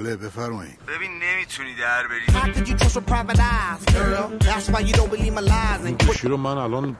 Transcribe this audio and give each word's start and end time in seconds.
بله 0.00 0.16
بفرمایید. 0.16 0.78
ببین 0.88 1.10
نمی‌تونی 1.10 1.68
در 1.80 2.02
بری. 2.08 2.54
گوشی 6.06 6.28
رو 6.28 6.36
من 6.36 6.58
الان 6.58 6.96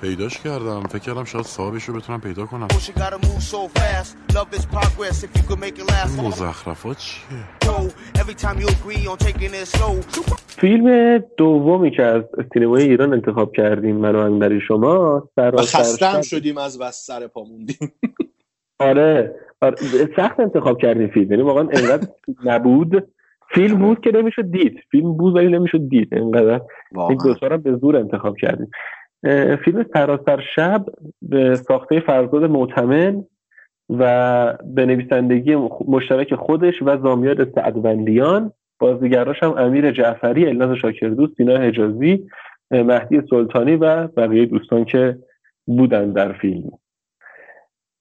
پیداش 0.00 0.38
کردم. 0.38 0.82
فکر 0.82 0.98
کردم 0.98 1.24
شاید 1.24 1.44
صاحبش 1.44 1.84
رو 1.84 1.94
بتونم 1.94 2.20
پیدا 2.20 2.46
کنم. 2.46 2.68
مزخرفات 6.22 6.98
چیه؟ 6.98 7.22
فیلم 10.48 11.18
دومی 11.36 11.90
که 11.96 12.02
از 12.02 12.22
سینمای 12.52 12.82
ایران 12.82 13.12
انتخاب 13.12 13.52
کردیم 13.56 13.96
من 13.96 14.14
و 14.14 14.60
شما 14.68 15.22
و 15.36 15.56
خسته 15.56 16.06
هم 16.06 16.22
شدیم 16.22 16.58
از 16.58 16.78
بس 16.78 17.06
سر 17.06 17.26
پا 17.26 17.44
موندیم. 17.44 17.92
آره, 18.78 19.34
آره. 19.60 19.76
سخت 20.16 20.40
انتخاب 20.40 20.78
کردیم 20.78 21.08
فیلم. 21.08 21.30
یعنی 21.30 21.42
واقعا 21.42 21.62
انقدر 21.62 22.08
نبود. 22.44 23.08
فیلم 23.50 23.78
بود 23.78 24.00
که 24.00 24.12
نمی‌شد 24.12 24.50
دید. 24.50 24.80
فیلم 24.90 25.16
بود 25.16 25.36
ولی 25.36 25.48
نمی‌شد 25.48 25.88
دید. 25.88 26.08
انقدر 26.12 26.60
این 27.08 27.18
دو 27.40 27.58
به 27.58 27.76
زور 27.76 27.96
انتخاب 27.96 28.36
کردیم. 28.36 28.70
فیلم 29.64 29.86
سراسر 29.94 30.40
شب 30.54 30.84
به 31.22 31.54
ساخته 31.54 32.00
فرزاد 32.00 32.44
معتمن 32.44 33.24
و 33.90 34.54
به 34.64 34.86
نویسندگی 34.86 35.56
مشترک 35.88 36.34
خودش 36.34 36.82
و 36.82 36.98
زامیار 37.02 37.46
سعدوندیان. 37.54 38.52
بازیگراش 38.80 39.42
هم 39.42 39.54
امیر 39.58 39.90
جعفری 39.90 40.46
الناز 40.46 40.76
شاکردوست 40.76 41.36
سینا 41.36 41.56
حجازی 41.56 42.26
مهدی 42.70 43.22
سلطانی 43.30 43.76
و 43.76 44.06
بقیه 44.06 44.46
دوستان 44.46 44.84
که 44.84 45.18
بودن 45.66 46.12
در 46.12 46.32
فیلم. 46.32 46.70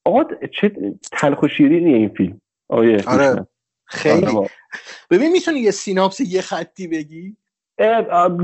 آقا 0.08 0.24
چه 0.62 0.72
تلخ 1.12 1.44
و 1.44 1.48
شیرینی 1.48 1.94
این 1.94 2.10
فیلم. 2.10 2.42
آیه 2.70 2.98
آره 3.08 3.48
خیلی. 3.86 4.26
آره 4.26 4.50
ببین 5.12 5.32
می‌تونی 5.32 5.60
یه 5.60 5.72
سیناپس 5.72 6.20
یه 6.20 6.42
خطی 6.42 6.88
بگی؟ 6.88 7.36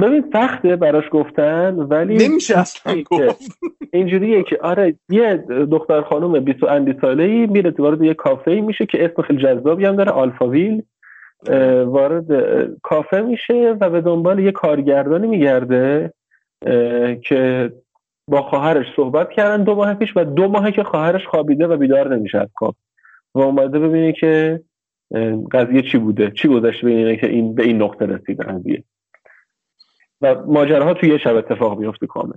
ببین 0.01 0.29
سخته 0.33 0.75
براش 0.75 1.03
گفتن 1.11 1.75
ولی 1.75 2.27
نمیشه 2.27 2.57
اصلا 2.59 3.01
گفت. 3.01 3.57
اینجوریه 3.93 4.43
که 4.43 4.59
آره 4.61 4.95
یه 5.09 5.35
دختر 5.71 6.01
خانم 6.01 6.39
20 6.39 6.63
اندی 6.63 6.95
ساله 7.01 7.23
ای 7.23 7.47
میره 7.47 7.73
وارد 7.77 8.01
یه 8.01 8.13
کافه 8.13 8.51
میشه 8.51 8.85
که 8.85 9.05
اسم 9.05 9.21
خیلی 9.21 9.43
جذابی 9.43 9.85
هم 9.85 9.95
داره 9.95 10.11
آلفاویل. 10.11 10.83
وارد 11.85 12.27
کافه 12.83 13.21
میشه 13.21 13.77
و 13.81 13.89
به 13.89 14.01
دنبال 14.01 14.39
یه 14.39 14.51
کارگردانی 14.51 15.27
میگرده 15.27 16.13
که 17.23 17.71
با 18.27 18.41
خواهرش 18.41 18.85
صحبت 18.95 19.31
کردن 19.31 19.63
دو 19.63 19.75
ماه 19.75 19.93
پیش 19.93 20.13
و 20.15 20.23
دو 20.23 20.47
ماهه 20.47 20.71
که 20.71 20.83
خواهرش 20.83 21.27
خوابیده 21.27 21.67
و 21.67 21.77
بیدار 21.77 22.15
نمیشه 22.15 22.37
از 22.37 22.49
خواب 22.55 22.75
و 23.35 23.39
اومده 23.39 23.79
ببینه 23.79 24.13
که 24.13 24.63
قضیه 25.51 25.81
چی 25.81 25.97
بوده؟ 25.97 26.31
چی 26.31 26.47
گذشته 26.47 26.87
ببینه 26.87 27.17
که 27.17 27.27
این 27.27 27.55
به 27.55 27.63
این 27.63 27.81
نقطه 27.81 28.05
رسیده 28.05 28.43
قضیه؟ 28.43 28.83
و 30.21 30.35
ماجراها 30.35 30.93
توی 30.93 31.09
یه 31.09 31.17
شب 31.17 31.35
اتفاق 31.35 31.79
میفته 31.79 32.07
کامل. 32.07 32.33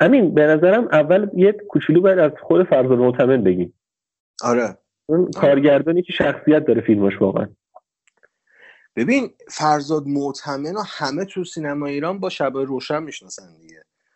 امین 0.00 0.34
به 0.34 0.46
نظرم 0.46 0.88
اول 0.92 1.30
یه 1.34 1.52
کوچولو 1.52 2.00
باید 2.00 2.18
از 2.18 2.32
خود 2.42 2.68
فرزاد 2.68 2.98
معتمن 2.98 3.42
بگیم. 3.42 3.74
آره. 4.44 4.78
اون 5.06 5.30
کارگردانی 5.30 6.02
که 6.02 6.12
شخصیت 6.12 6.64
داره 6.64 6.80
فیلمش 6.80 7.20
واقعا. 7.20 7.48
ببین 8.96 9.30
فرزاد 9.48 10.02
معتمن 10.06 10.76
و 10.76 10.82
همه 10.86 11.24
تو 11.24 11.44
سینما 11.44 11.86
ایران 11.86 12.20
با 12.20 12.28
شب 12.28 12.56
روشن 12.56 13.02
می‌شناسن 13.02 13.44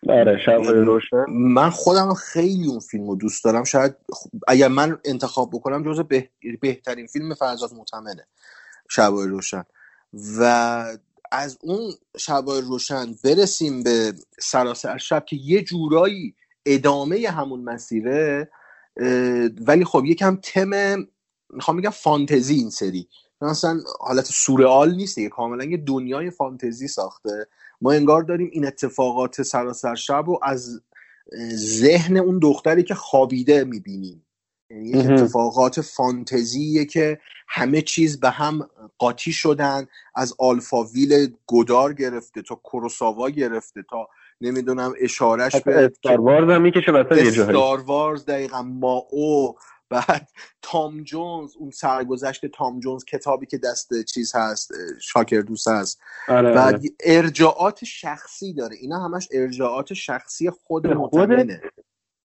آره 0.08 0.38
شب 0.46 0.62
روشن. 0.62 1.24
من 1.28 1.70
خودم 1.70 2.14
خیلی 2.14 2.68
اون 2.68 2.80
فیلم 2.80 3.08
رو 3.08 3.16
دوست 3.16 3.44
دارم. 3.44 3.64
شاید 3.64 3.94
اگر 4.48 4.68
من 4.68 4.98
انتخاب 5.04 5.50
بکنم 5.50 5.92
جز 5.92 6.00
بهترین 6.60 7.06
فیلم 7.06 7.34
فرزاد 7.34 7.72
معتمنه 7.74 8.26
شب 8.90 9.12
روشن. 9.12 9.64
و 10.38 10.84
از 11.32 11.58
اون 11.62 11.92
شبای 12.18 12.60
روشن 12.60 13.14
برسیم 13.24 13.82
به 13.82 14.12
سراسر 14.40 14.98
شب 14.98 15.24
که 15.24 15.36
یه 15.36 15.62
جورایی 15.62 16.34
ادامه 16.66 17.28
همون 17.28 17.60
مسیره 17.60 18.50
ولی 19.66 19.84
خب 19.84 20.04
یکم 20.04 20.36
تم 20.42 20.70
می‌خوام 21.50 21.76
بگم 21.76 21.90
فانتزی 21.90 22.54
این 22.54 22.70
سری. 22.70 23.08
مثلا 23.40 23.80
حالت 24.00 24.24
سورئال 24.24 24.94
نیست 24.94 25.14
دیگه 25.14 25.28
کاملا 25.28 25.64
یه 25.64 25.76
دنیای 25.76 26.30
فانتزی 26.30 26.88
ساخته. 26.88 27.46
ما 27.80 27.92
انگار 27.92 28.22
داریم 28.22 28.48
این 28.52 28.66
اتفاقات 28.66 29.42
سراسر 29.42 29.94
شب 29.94 30.24
رو 30.26 30.40
از 30.42 30.82
ذهن 31.54 32.16
اون 32.16 32.38
دختری 32.38 32.82
که 32.82 32.94
خوابیده 32.94 33.64
می‌بینیم. 33.64 34.26
یعنی 34.70 34.88
یک 34.88 35.10
اتفاقات 35.10 35.80
فانتزیه 35.80 36.84
که 36.84 37.18
همه 37.48 37.82
چیز 37.82 38.20
به 38.20 38.30
هم 38.30 38.68
قاطی 38.98 39.32
شدن 39.32 39.86
از 40.14 40.34
آلفاویل 40.38 41.34
گدار 41.46 41.92
گرفته 41.92 42.42
تا 42.42 42.60
کروساوا 42.64 43.30
گرفته 43.30 43.84
تا 43.90 44.08
نمی‌دونم 44.40 44.92
اشارش 45.00 45.56
به 45.56 45.84
استار 45.84 46.20
وارز 46.20 46.50
هم 46.50 46.62
می‌کشه 46.62 46.92
استار 47.10 47.80
وارز 47.80 48.24
دقیقا 48.24 48.62
ما 48.62 49.06
او 49.10 49.56
بعد 49.90 50.28
تام 50.62 51.02
جونز 51.02 51.56
اون 51.56 51.70
سرگذشت 51.70 52.46
تام 52.46 52.80
جونز 52.80 53.04
کتابی 53.04 53.46
که 53.46 53.58
دست 53.58 54.04
چیز 54.04 54.32
هست 54.36 54.72
شاکر 55.00 55.40
دوست 55.40 55.68
هست. 55.68 56.00
آره 56.28 56.52
بعد 56.52 56.74
آره. 56.74 56.82
ارجاعات 57.06 57.84
شخصی 57.84 58.54
داره. 58.54 58.76
اینا 58.80 58.98
همش 58.98 59.28
ارجاعات 59.32 59.94
شخصی 59.94 60.50
خود 60.50 60.86
متمنه 60.86 61.60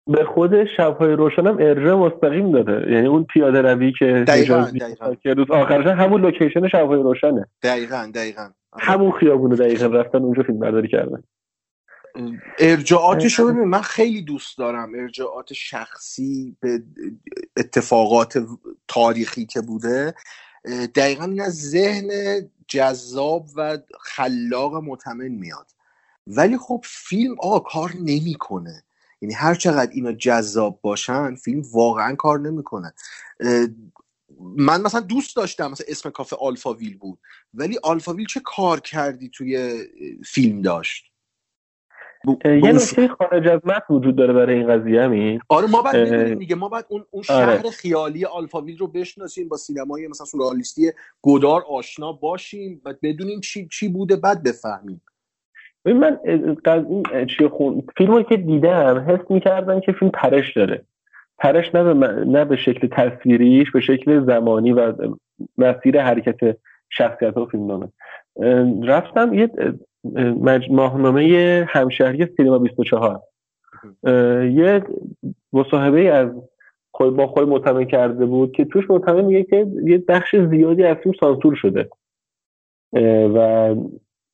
به 0.06 0.25
خود 0.25 0.65
شبهای 0.77 1.12
روشن 1.12 1.47
هم 1.47 1.56
ارجاع 1.61 1.95
مستقیم 1.95 2.53
داده 2.53 2.93
یعنی 2.93 3.06
اون 3.06 3.25
پیاده 3.25 3.62
روی 3.62 3.93
که 3.99 4.25
دقیقا 4.29 4.73
دقیقا. 4.81 5.17
آخرش 5.56 5.87
همون 5.87 6.21
لوکیشن 6.21 6.69
شبهای 6.69 7.03
روشنه. 7.03 7.47
دقیقا 7.62 8.11
دقیقا. 8.15 8.50
همون 8.81 9.12
خیابونه 9.12 9.56
دقیقا 9.56 9.87
رفتن 9.87 10.19
اونجا 10.19 10.43
فیلم 10.43 10.59
برداری 10.59 10.89
کردن. 10.89 11.23
ارجاعاتش 12.59 13.39
رو 13.39 13.65
من 13.65 13.83
خیلی 13.83 14.23
دوست 14.23 14.59
دارم 14.59 14.95
ارجاعات 14.95 15.53
شخصی 15.53 16.56
به 16.61 16.83
اتفاقات 17.56 18.47
تاریخی 18.89 19.47
که 19.47 19.61
بوده. 19.61 20.15
دقیقا 20.95 21.25
این 21.25 21.41
از 21.41 21.71
ذهن 21.71 22.11
جذاب 22.69 23.49
و 23.56 23.78
خلاق 24.00 24.75
متمن 24.75 25.28
میاد. 25.28 25.71
ولی 26.27 26.59
خب 26.59 26.84
فیلم 26.84 27.37
آقا 27.39 27.59
کار 27.59 27.93
نمی‌کنه. 28.00 28.84
یعنی 29.21 29.34
هر 29.34 29.55
چقدر 29.55 29.91
اینا 29.93 30.12
جذاب 30.12 30.81
باشن 30.83 31.34
فیلم 31.34 31.62
واقعا 31.73 32.15
کار 32.15 32.41
نمی‌کنه. 32.41 32.94
من 34.41 34.83
مثلا 34.83 35.00
دوست 35.00 35.37
داشتم 35.37 35.71
مثلا 35.71 35.87
اسم 35.89 36.11
کافه 36.11 36.37
آلفاویل 36.37 36.99
بود. 36.99 37.19
ولی 37.55 37.79
آلفاویل 37.83 38.27
چه 38.27 38.41
کار 38.44 38.81
کردی 38.81 39.29
توی 39.29 39.84
فیلم 40.27 40.62
داشت؟ 40.62 41.12
یه 42.44 42.72
نکته 42.72 43.09
خارج 43.09 43.49
از 43.49 43.60
متن 43.65 43.94
وجود 43.94 44.16
داره 44.16 44.33
برای 44.33 44.55
این 44.55 44.69
قضیه 44.69 45.03
همین 45.03 45.41
آره 45.49 45.66
ما 45.71 45.83
بعد 45.83 46.38
دیگه. 46.38 46.55
ما 46.55 46.69
بعد 46.69 46.87
اون 46.88 47.05
اون 47.10 47.22
آره. 47.28 47.56
شهر 47.56 47.71
خیالی 47.71 48.25
آلفاویل 48.25 48.78
رو 48.78 48.87
بشناسیم 48.87 49.49
با 49.49 49.56
سینمای 49.56 50.09
مثلا 50.09 50.27
سورئالیستی 50.27 50.91
گدار 51.22 51.62
آشنا 51.69 52.12
باشیم 52.12 52.81
و 52.84 52.94
بدونیم 53.03 53.41
چی 53.41 53.69
چی 53.69 53.88
بوده 53.88 54.16
بعد 54.16 54.43
بفهمیم. 54.43 55.00
ببین 55.84 55.97
من 55.97 56.19
این 56.25 57.27
چی 57.27 57.49
خون 57.49 57.82
فیلمو 57.97 58.22
که 58.22 58.37
دیدم 58.37 59.05
حس 59.09 59.31
می‌کردم 59.31 59.81
که 59.81 59.93
فیلم 59.93 60.11
پرش 60.11 60.56
داره. 60.56 60.84
پرش 61.38 61.75
نه 61.75 61.94
به, 61.94 62.06
نه 62.25 62.44
به 62.44 62.56
شکل 62.56 62.88
تصویریش 62.93 63.71
به 63.71 63.81
شکل 63.81 64.27
زمانی 64.27 64.72
و 64.72 64.93
مسیر 65.59 66.03
حرکت 66.03 66.56
شخصیت 66.91 67.37
و 67.37 67.47
فیلم 67.47 67.66
نامه 67.66 67.88
رفتم 68.82 69.35
یه 69.35 69.50
ماهنامه 70.70 71.66
همشهری 71.69 72.26
سینما 72.37 72.58
24 72.58 73.20
یه 74.46 74.84
مصاحبه 75.52 76.12
از 76.12 76.31
خود 76.90 77.16
با 77.16 77.26
خود 77.26 77.49
مطمئن 77.49 77.84
کرده 77.84 78.26
بود 78.26 78.52
که 78.52 78.64
توش 78.64 78.90
مطمئن 78.90 79.25
میگه 79.25 79.43
که 79.43 79.66
یه 79.84 79.99
بخش 79.99 80.37
زیادی 80.37 80.84
از 80.84 80.96
فیلم 80.96 81.14
سانسور 81.20 81.54
شده. 81.54 81.88
و 83.34 83.75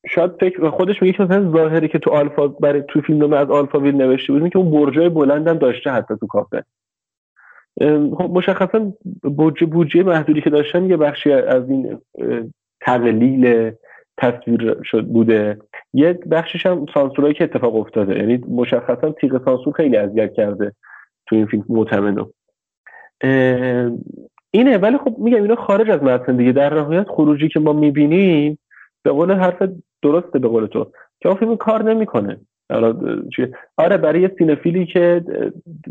شاید 0.08 0.30
فکر 0.40 0.70
خودش 0.70 1.02
میگه 1.02 1.18
که 1.18 1.26
ظاهری 1.26 1.88
که 1.88 1.98
تو 1.98 2.10
آلفا 2.10 2.48
برای 2.48 2.82
تو 2.88 3.00
فیلم 3.00 3.18
نامه 3.18 3.36
از 3.36 3.50
آلفا 3.50 3.80
ویل 3.80 3.94
نوشته 3.94 4.32
بود 4.32 4.52
که 4.52 4.58
اون 4.58 4.70
برجای 4.70 5.08
بلندم 5.08 5.58
داشته 5.58 5.90
حتی 5.90 6.14
تو 6.20 6.26
کافه. 6.26 6.64
خب 8.18 8.30
مشخصا 8.30 8.92
بودجه 9.22 9.66
بودجه 9.66 10.02
محدودی 10.02 10.40
که 10.40 10.50
داشتن 10.50 10.90
یه 10.90 10.96
بخشی 10.96 11.32
از 11.32 11.70
این 11.70 11.98
تقلیل 12.80 13.72
تصویر 14.18 14.76
شد 14.84 15.06
بوده. 15.06 15.58
یه 15.92 16.12
بخشش 16.12 16.66
هم 16.66 16.86
سانسورایی 16.94 17.34
که 17.34 17.44
اتفاق 17.44 17.76
افتاده. 17.76 18.18
یعنی 18.18 18.36
مشخصا 18.36 19.10
تیغ 19.10 19.44
سانسور 19.44 19.72
خیلی 19.72 19.96
اذیت 19.96 20.34
کرده 20.34 20.72
تو 21.26 21.36
این 21.36 21.46
فیلم 21.46 21.64
معتمدو. 21.68 22.32
اینه. 24.50 24.78
ولی 24.78 24.98
خب 24.98 25.16
میگم 25.18 25.42
اینا 25.42 25.56
خارج 25.56 25.90
از 25.90 26.02
متن 26.02 26.36
دیگه. 26.36 26.52
در 26.52 26.74
نهایت 26.74 27.08
خروجی 27.08 27.48
که 27.48 27.60
ما 27.60 27.72
می‌بینیم 27.72 28.58
به 29.02 29.10
قول 29.10 29.32
حرف 29.32 29.62
درسته 30.02 30.38
به 30.38 30.48
قول 30.48 30.66
تو. 30.66 30.92
که 31.20 31.34
فیلم 31.34 31.56
کار 31.56 31.82
نمی‌کنه. 31.82 32.40
آره 33.76 33.96
برای 33.96 34.20
یه 34.20 34.34
سینفیلی 34.38 34.86
که 34.86 35.24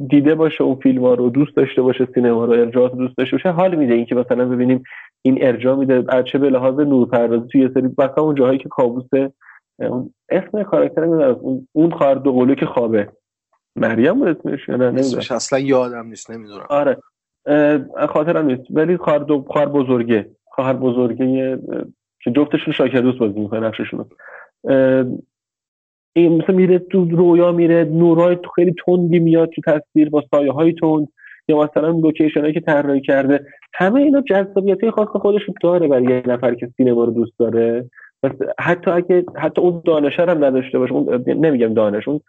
دیده 0.09 0.35
باشه 0.35 0.63
اون 0.63 0.75
فیلم 0.75 1.03
ها 1.05 1.13
رو 1.13 1.29
دوست 1.29 1.55
داشته 1.55 1.81
باشه 1.81 2.07
سینما 2.13 2.45
رو 2.45 2.51
ارجاعات 2.51 2.95
دوست 2.95 3.17
داشته 3.17 3.35
باشه 3.35 3.49
حال 3.49 3.75
میده 3.75 3.93
اینکه 3.93 4.15
مثلا 4.15 4.45
ببینیم 4.45 4.83
این 5.21 5.37
ارجاع 5.41 5.75
میده. 5.75 6.23
چه 6.23 6.37
به 6.37 6.49
لحاظ 6.49 6.79
نورپردازی 6.79 7.47
توی 7.47 7.61
یه 7.61 7.69
سری 7.73 7.87
مثلا 7.97 8.23
اون 8.23 8.35
جاهایی 8.35 8.59
که 8.59 8.69
کابوس 8.69 9.09
اسم 10.29 10.63
کاراکتر 10.63 11.03
اون 11.03 11.67
اون 11.71 11.91
خواهر 11.91 12.15
دو 12.15 12.55
که 12.55 12.65
خوابه. 12.65 13.09
مریم 13.75 14.13
بود 14.13 14.27
اسمش 14.27 14.69
نه؟ 14.69 14.85
اسمش 14.85 15.31
اصلا 15.31 15.59
یادم 15.59 16.07
نیست 16.07 16.31
نمی‌دونم. 16.31 16.65
آره. 16.69 16.97
خاطرم 18.09 18.45
نیست. 18.45 18.63
ولی 18.69 18.97
خواهر 18.97 19.19
دو 19.19 19.45
خواهر 19.47 19.65
بزرگه. 19.65 20.29
خواهر 20.45 20.73
بزرگه 20.73 21.59
که 22.23 22.31
جفتشون 22.31 22.73
شاکر 22.73 23.01
دوست 23.01 23.17
بازی 23.17 23.39
می‌کنه 23.39 23.59
نقششون 23.59 24.05
مثلا 26.17 26.55
میره 26.55 26.79
تو 26.79 27.05
رویا 27.05 27.51
میره 27.51 27.83
نورای 27.83 28.35
تو 28.35 28.49
خیلی 28.49 28.75
تندی 28.85 29.19
میاد 29.19 29.49
تو 29.49 29.61
تصویر 29.61 30.09
با 30.09 30.23
سایه 30.31 30.51
های 30.51 30.73
تند 30.73 31.07
یا 31.47 31.57
مثلا 31.57 31.89
لوکیشن 31.89 32.41
هایی 32.41 32.53
که 32.53 32.59
طراحی 32.59 33.01
کرده. 33.01 33.45
همه 33.73 34.01
اینا 34.01 34.21
جذابیت 34.21 34.89
خاص 34.89 35.07
خودش 35.07 35.41
داره 35.61 35.87
برای 35.87 36.03
یه 36.03 36.23
نفر 36.25 36.55
که 36.55 36.69
سینما 36.77 37.03
رو 37.03 37.11
دوست 37.11 37.33
داره. 37.39 37.89
حتی 38.59 38.91
اگه 38.91 39.25
حتی 39.35 39.61
اون 39.61 39.81
دانش 39.85 40.19
هم 40.19 40.45
نداشته 40.45 40.79
باشه 40.79 40.93
اون 40.93 41.23
نمیگم 41.27 41.73
دانش 41.73 42.07
اون 42.07 42.19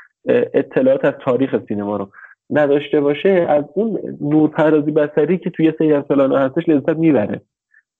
اطلاعات 0.54 1.04
از 1.04 1.14
تاریخ 1.24 1.56
سینما 1.68 1.96
رو 1.96 2.08
نداشته 2.50 3.00
باشه 3.00 3.46
از 3.48 3.64
اون 3.74 3.98
نورپردازی 4.20 4.90
بصری 4.90 5.38
که 5.38 5.50
توی 5.50 5.72
سری 5.78 5.92
از 5.92 6.04
هستش 6.10 6.68
لذت 6.68 6.96
می‌بره. 6.96 7.40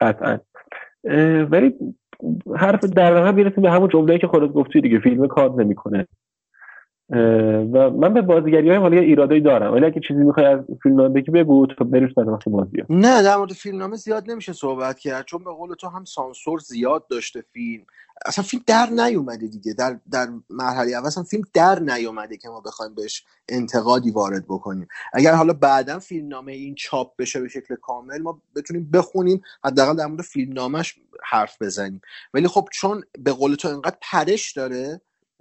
قطعا. 0.00 0.38
ولی 1.50 1.74
حرف 2.56 2.84
در 2.84 3.14
واقع 3.14 3.30
می‌رسیم 3.30 3.62
به 3.62 3.70
همون 3.70 3.88
جمله 3.88 4.18
که 4.18 4.26
خودت 4.26 4.52
گفتی 4.52 4.80
دیگه 4.80 4.98
فیلم 4.98 5.26
کار 5.26 5.64
نمی‌کنه. 5.64 6.06
و 7.10 7.90
من 7.90 8.14
به 8.14 8.22
بازیگری 8.22 8.68
های 8.68 8.78
حالا 8.78 9.00
ایرادایی 9.00 9.40
دارم. 9.40 9.72
ولی 9.72 9.86
اگه 9.86 10.00
چیزی 10.08 10.24
می‌خوای 10.24 10.46
از 10.46 10.60
فیلم 10.82 11.12
بگی 11.12 11.30
بگو 11.30 11.66
تو 11.66 11.84
بریم 11.84 12.12
سر 12.14 12.30
وقت 12.30 12.48
بازی 12.48 12.82
نه 12.90 13.22
در 13.22 13.36
مورد 13.36 13.52
فیلمنامه 13.52 13.96
زیاد 13.96 14.30
نمیشه 14.30 14.52
صحبت 14.52 14.98
کرد. 14.98 15.24
چون 15.24 15.44
به 15.44 15.50
قول 15.50 15.74
تو 15.74 15.88
هم 15.88 16.04
سانسور 16.04 16.58
زیاد 16.58 17.06
داشته 17.08 17.44
فیلم. 17.52 17.84
اصلا 18.26 18.44
فیلم 18.44 18.62
در 18.66 18.90
نیومده 18.90 19.46
دیگه. 19.46 19.72
در 19.72 19.98
در 20.10 20.28
مرحله 20.50 20.92
اول 20.92 21.06
اصلا 21.06 21.22
فیلم 21.22 21.42
در 21.54 21.78
نیومده 21.78 22.36
که 22.36 22.48
ما 22.48 22.60
بخوایم 22.60 22.94
بهش 22.94 23.24
انتقادی 23.48 24.10
وارد 24.10 24.44
بکنیم. 24.44 24.88
اگر 25.12 25.34
حالا 25.34 25.52
بعدا 25.52 25.98
فیلمنامه 25.98 26.52
این 26.52 26.74
چاپ 26.74 27.16
بشه 27.16 27.40
به 27.40 27.48
شکل 27.48 27.74
کامل 27.82 28.22
ما 28.22 28.42
بتونیم 28.56 28.90
بخونیم 28.90 29.40
حداقل 29.64 29.96
در 29.96 30.06
مورد 30.06 30.22
فیلمنامهش 30.22 30.94
حرف 31.24 31.62
بزنیم. 31.62 32.00
ولی 32.34 32.48
خب 32.48 32.68
چون 32.72 33.02
به 33.18 33.32
قول 33.32 33.54
تو 33.54 33.68
انقدر 33.68 33.96
پرش 34.02 34.52
داره 34.52 35.00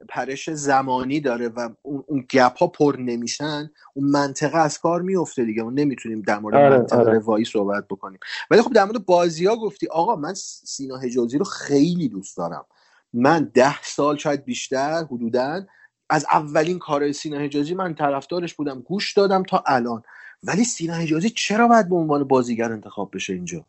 پرش 0.10 0.50
زمانی 0.50 1.20
داره 1.20 1.48
و 1.48 1.70
اون, 1.82 2.04
اون 2.08 2.26
گپ 2.30 2.58
ها 2.58 2.68
پر 2.68 2.96
نمیشن 3.00 3.72
اون 3.94 4.10
منطقه 4.10 4.58
از 4.58 4.80
کار 4.80 5.02
میفته 5.02 5.46
دیگه. 5.46 5.64
ما 5.64 5.72
نمی‌تونیم 5.72 6.22
در 6.22 6.40
مورد 6.40 6.56
آره، 6.56 6.78
منطقه 6.78 7.00
آره. 7.00 7.14
روایی 7.14 7.46
صحبت 7.46 7.86
بکنیم. 7.90 8.20
ولی 8.52 8.62
خب 8.62 8.74
در 8.74 8.86
مورد 8.86 9.06
بازی 9.06 9.46
ها 9.46 9.56
گفتی 9.56 9.88
آقا 9.88 10.16
من 10.16 10.34
سینا 10.34 10.98
حجازی 10.98 11.38
رو 11.38 11.46
خیلی 11.46 12.10
دوست 12.10 12.38
دارم. 12.38 12.66
من 13.14 13.52
ده 13.54 13.82
سال 13.82 14.18
شاید 14.18 14.46
بیشتر 14.46 15.04
حدودا 15.04 15.66
از 16.10 16.26
اولین 16.32 16.80
کار 16.80 17.12
سینا 17.12 17.40
حجازی 17.40 17.76
من 17.76 17.96
طرفدارش 17.96 18.54
بودم 18.54 18.82
گوش 18.82 19.14
دادم 19.14 19.44
تا 19.44 19.64
الان. 19.68 20.02
ولی 20.44 20.64
سینا 20.64 20.94
حجازی 20.94 21.30
چرا 21.30 21.68
باید 21.68 21.90
به 21.90 21.96
عنوان 21.96 22.24
بازیگر 22.24 22.72
انتخاب 22.72 23.12
بشه 23.14 23.34
اینجا؟ 23.34 23.66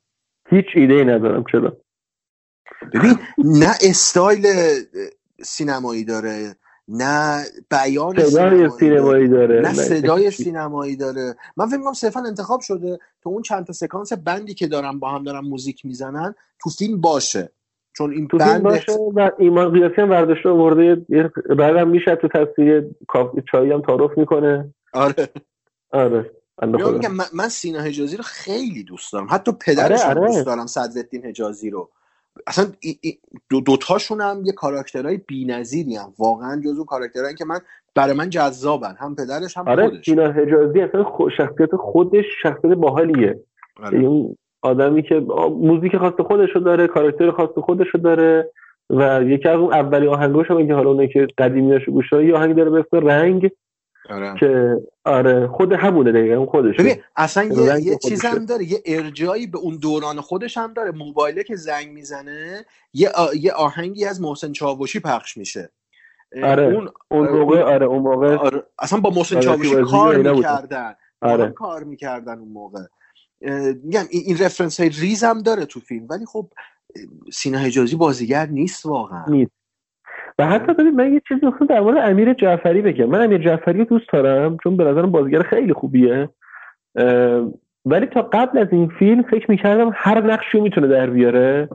هیچ 0.50 0.66
ایده 0.74 0.94
ای 0.94 1.04
ندارم 1.04 1.44
چرا؟ 1.52 1.76
ببین 2.94 3.18
نه 3.38 3.74
استایل 3.82 4.46
سینمایی 5.42 6.04
داره 6.04 6.56
نه 6.88 7.44
بیان 7.70 8.24
صدای 8.24 8.70
سینمایی 8.70 9.28
داره 9.28 9.60
نه 9.60 9.72
صدای 9.72 10.30
سینمایی 10.30 10.96
داره. 10.96 11.36
من 11.56 11.66
فکر 11.66 11.76
می‌کنم 11.76 11.92
صرفا 11.92 12.20
انتخاب 12.20 12.60
شده 12.60 12.98
تو 13.22 13.28
اون 13.28 13.42
چند 13.42 13.66
تا 13.66 13.72
سکانس 13.72 14.12
بندی 14.12 14.54
که 14.54 14.66
دارم 14.66 14.98
با 14.98 15.10
هم 15.10 15.24
دارم 15.24 15.44
موزیک 15.44 15.86
می‌زنن 15.86 16.34
تو 16.60 16.70
فیلم 16.70 17.00
باشه. 17.00 17.52
چون 17.96 18.12
این 18.12 18.28
تو 18.28 18.38
فیلم 18.38 18.62
باشه 18.62 18.92
و 18.92 19.30
ایمان 19.38 19.72
قیاسی 19.72 19.94
هم 20.00 20.08
برداشته 20.08 20.48
آورده 20.48 20.94
بعدم 21.58 21.88
میشه 21.88 22.16
تو 22.16 22.28
تصویر 22.28 22.84
چایی 23.52 23.72
هم 23.72 23.82
تعارف 23.82 24.18
می‌کنه. 24.18 24.74
آره. 24.92 25.28
آره. 25.90 26.30
میگم 26.66 27.12
من 27.32 27.48
سینا 27.48 27.80
حجازی 27.80 28.16
رو 28.16 28.22
خیلی 28.22 28.84
دوست 28.84 29.12
دارم. 29.12 29.26
حتی 29.30 29.52
پدرش 29.52 30.00
آره، 30.00 30.20
آره. 30.20 30.26
دوست 30.26 30.46
دارم 30.46 30.66
صدرالدین 30.66 31.24
حجازی 31.24 31.70
رو. 31.70 31.90
اصلا 32.46 32.64
دو 33.50 33.60
دوتاشون 33.60 34.20
هم 34.20 34.42
یه 34.44 34.52
کاراکترهای 34.52 35.16
بی‌نظیری 35.16 35.96
هم. 35.96 36.12
واقعا 36.18 36.60
جزو 36.64 36.84
کاراکترهایی 36.84 37.34
که 37.34 37.44
من 37.44 37.58
برای 37.94 38.16
من 38.16 38.30
جذابن. 38.30 38.94
هم 38.98 39.14
پدرش 39.14 39.56
هم 39.56 39.68
آره 39.68 39.88
خودش. 39.88 40.04
سینا 40.04 40.32
حجازی 40.32 40.80
اصلا 40.80 41.04
شخصیت 41.36 41.76
خودش 41.76 42.24
شخصیت 42.42 42.72
باحالیه. 42.72 43.40
آره. 43.82 43.98
این 43.98 44.36
آدمی 44.62 45.02
که 45.02 45.14
موزیک 45.60 45.96
خاص 45.96 46.14
خودشو 46.26 46.58
داره 46.58 46.86
کاراکتر 46.86 47.30
خاص 47.30 47.50
خودشو 47.50 47.98
داره 47.98 48.50
و 48.90 49.22
یکی 49.22 49.48
از 49.48 49.58
اون 49.58 49.72
اولی 49.72 50.06
آهنگاش 50.06 50.50
هم 50.50 50.66
که 50.66 50.74
حالا 50.74 50.90
اونه 50.90 51.08
که 51.08 51.26
قدیمیاشو 51.38 51.92
گوش 51.92 52.12
یه 52.12 52.34
آهنگ 52.34 52.56
داره 52.56 52.70
به 52.70 52.78
اسم 52.78 53.06
رنگ. 53.06 53.50
آره. 54.08 54.34
که 54.40 54.76
آره 55.04 55.46
خود 55.46 55.72
همونه 55.72 56.12
دیگه 56.22 56.34
اون 56.34 56.46
خودش 56.46 56.76
ببین 56.76 56.96
اصلا 57.16 57.44
یه, 57.44 57.80
یه 57.82 57.98
چیز 57.98 58.24
هم 58.24 58.46
داره 58.46 58.64
یه 58.64 58.82
ارجایی 58.86 59.46
به 59.46 59.58
اون 59.58 59.76
دوران 59.76 60.20
خودش 60.20 60.56
هم 60.56 60.72
داره. 60.72 60.90
موبایله 60.90 61.44
که 61.44 61.56
زنگ 61.56 61.88
می‌زنه 61.88 62.64
یه, 62.92 63.10
یه 63.40 63.52
آهنگی 63.52 64.04
از 64.04 64.20
محسن 64.20 64.52
چاوشی 64.52 65.00
پخش 65.00 65.36
میشه. 65.36 65.70
آره 66.42 66.62
اون 66.62 66.88
اون 67.10 67.28
موقع 67.28 67.62
آره 67.62 67.86
اون 67.86 68.02
موقع 68.02 68.36
آره. 68.36 68.62
اصلا 68.78 69.00
با 69.00 69.10
محسن 69.10 69.36
آره 69.36 69.44
چاوشی 69.44 69.82
کار 69.82 70.16
می‌کردن. 70.16 70.94
آره. 71.22 71.50
کار 71.50 71.84
می‌کردن 71.84 72.38
اون 72.38 72.48
موقع. 72.48 72.82
میگم 73.82 74.04
این 74.10 74.38
رفرنس 74.38 74.80
های 74.80 74.88
ریز 74.88 75.24
هم 75.24 75.42
داره 75.42 75.64
تو 75.64 75.80
فیلم. 75.80 76.06
ولی 76.10 76.26
خب 76.26 76.50
سینا 77.32 77.58
حجازی 77.58 77.96
بازیگر 77.96 78.46
نیست 78.46 78.86
واقعا. 78.86 79.24
نیست. 79.28 79.57
و 80.38 80.46
حتی 80.46 80.72
ببین 80.72 80.90
من 80.90 81.12
یه 81.12 81.22
چیزی 81.28 81.46
می‌خوام 81.46 81.66
در 81.66 81.80
مورد 81.80 82.10
امیر 82.10 82.34
جعفری 82.34 82.82
بگم. 82.82 83.06
من 83.06 83.24
امیر 83.24 83.38
جعفری 83.38 83.78
رو 83.78 83.84
دوست 83.84 84.12
دارم 84.12 84.56
چون 84.62 84.76
به 84.76 84.84
نظرم 84.84 85.10
بازیگر 85.10 85.42
خیلی 85.42 85.72
خوبیه. 85.72 86.28
ولی 87.84 88.06
تا 88.06 88.22
قبل 88.22 88.58
از 88.58 88.68
این 88.72 88.88
فیلم 88.98 89.22
فکر 89.22 89.50
می‌کردم 89.50 89.90
هر 89.94 90.20
نقشی 90.20 90.58
رو 90.58 90.62
می‌تونه 90.62 90.86
در 90.86 91.10
بیاره. 91.10 91.68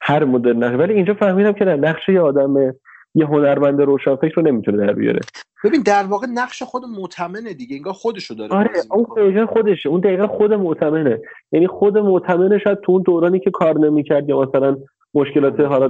هر 0.00 0.24
مدل 0.24 0.52
نقش. 0.52 0.74
ولی 0.74 0.94
اینجا 0.94 1.14
فهمیدم 1.14 1.52
که 1.52 1.64
نقش 1.64 2.08
یه 2.08 2.20
آدم 2.20 2.74
یه 3.14 3.26
هنرمند 3.26 3.80
روشنفکر 3.80 4.34
رو 4.34 4.42
نمی‌تونه 4.42 4.86
در 4.86 4.92
بیاره. 4.92 5.20
ببین 5.64 5.82
در 5.82 6.02
واقع 6.02 6.26
نقش 6.34 6.62
خود 6.62 6.82
معتمنه 6.98 7.54
دیگه 7.54 7.76
انگار 7.76 7.92
خودشو 7.92 8.34
داره 8.34 8.52
آره 8.52 8.70
اون 8.90 9.06
دقیقا 9.16 9.46
خودشه. 9.46 9.88
اون 9.88 10.00
دقیقا 10.00 10.26
خود 10.26 10.52
معتمنه 10.52 11.20
یعنی 11.52 11.66
خود 11.66 11.98
معتمنه 11.98 12.58
شاید 12.58 12.80
تو 12.80 12.92
اون 12.92 13.02
دورانی 13.02 13.40
که 13.40 13.50
کار 13.50 13.78
نمی‌کرد 13.78 14.28
یا 14.28 14.40
مثلا 14.40 14.76
مشکلات 15.16 15.60
حالا 15.60 15.88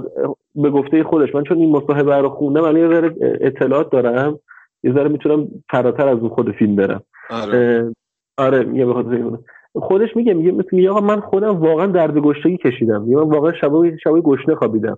به 0.55 0.69
گفته 0.69 1.03
خودش. 1.03 1.35
من 1.35 1.43
چون 1.43 1.57
این 1.57 1.71
مصاحبه 1.71 2.17
رو 2.17 2.29
خوندم 2.29 2.61
من 2.61 2.77
یه 2.77 2.87
ذره 2.87 3.15
اطلاعات 3.41 3.91
دارم. 3.91 4.39
یه 4.83 4.93
ذره 4.93 5.09
می‌تونم 5.09 5.47
فراتر 5.69 6.07
از 6.07 6.19
اون 6.19 6.29
خود 6.29 6.51
فیلم 6.51 6.75
برم. 6.75 7.03
آره. 7.29 7.93
آره 8.37 8.75
یه 8.75 8.85
بخاطر 8.85 9.37
خودش 9.75 10.15
میگه 10.15 10.33
میگه 10.33 10.51
مثل 10.51 10.69
میگه 10.71 10.89
آقا 10.89 11.01
من 11.01 11.19
خودم 11.19 11.59
واقعا 11.59 11.85
درد 11.85 12.17
گشنگی 12.17 12.57
کشیدم. 12.57 13.01
میگه 13.01 13.15
من 13.15 13.29
واقعا 13.29 13.53
شبای 13.61 13.97
شبای 14.03 14.21
گشنه 14.21 14.55
خوابیدم. 14.55 14.97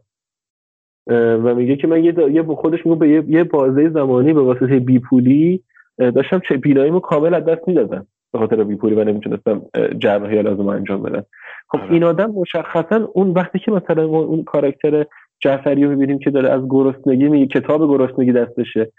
و 1.07 1.55
میگه 1.55 1.75
که 1.75 1.87
من 1.87 2.03
یه, 2.03 2.13
یه 2.31 2.43
خودش 2.43 2.85
میگه 2.85 2.99
به 2.99 3.09
یه, 3.09 3.23
یه 3.27 3.43
بازه 3.43 3.89
زمانی 3.89 4.33
به 4.33 4.41
واسطه 4.41 4.79
بیپولی 4.79 5.63
داشتم 5.97 6.41
چه 6.49 6.57
بیناییمو 6.57 6.99
کامل 6.99 7.33
از 7.33 7.45
دست 7.45 7.67
می‌دادم. 7.67 8.07
به 8.33 8.39
خاطر 8.39 8.63
بیپولی 8.63 8.95
و 8.95 9.03
نمی‌تونستم 9.03 9.61
جراحی 9.97 10.41
لازم 10.41 10.67
انجام 10.67 11.03
بدم. 11.03 11.25
خب 11.67 11.79
آره. 11.79 11.91
این 11.91 12.03
آدم 12.03 12.31
مشخصا 12.31 13.09
اون 13.13 13.31
وقتی 13.31 13.59
که 13.59 13.71
مثلا 13.71 14.03
اون 14.05 14.43
کاراکتر 14.43 15.05
جعفری 15.39 15.83
رو 15.83 15.89
می‌بینیم 15.89 16.19
که 16.19 16.29
داره 16.29 16.49
از 16.49 16.61
گرسنگی 16.69 17.29
میگه 17.29 17.47
کتاب 17.47 17.97
گرسنگی 17.97 18.31
دستشه. 18.31 18.91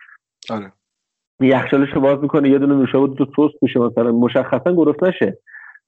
آره. 0.51 0.73
یخچالش 1.41 1.89
رو 1.91 2.01
باز 2.01 2.19
می‌کنه 2.23 2.49
یه 2.49 2.59
دونه 2.59 2.75
نوشابه 2.75 3.15
دو 3.15 3.25
توست 3.25 3.55
میشه 3.63 3.81
مثلا. 3.81 4.13
مشخصا 4.13 4.73
گرسنشه 4.73 5.39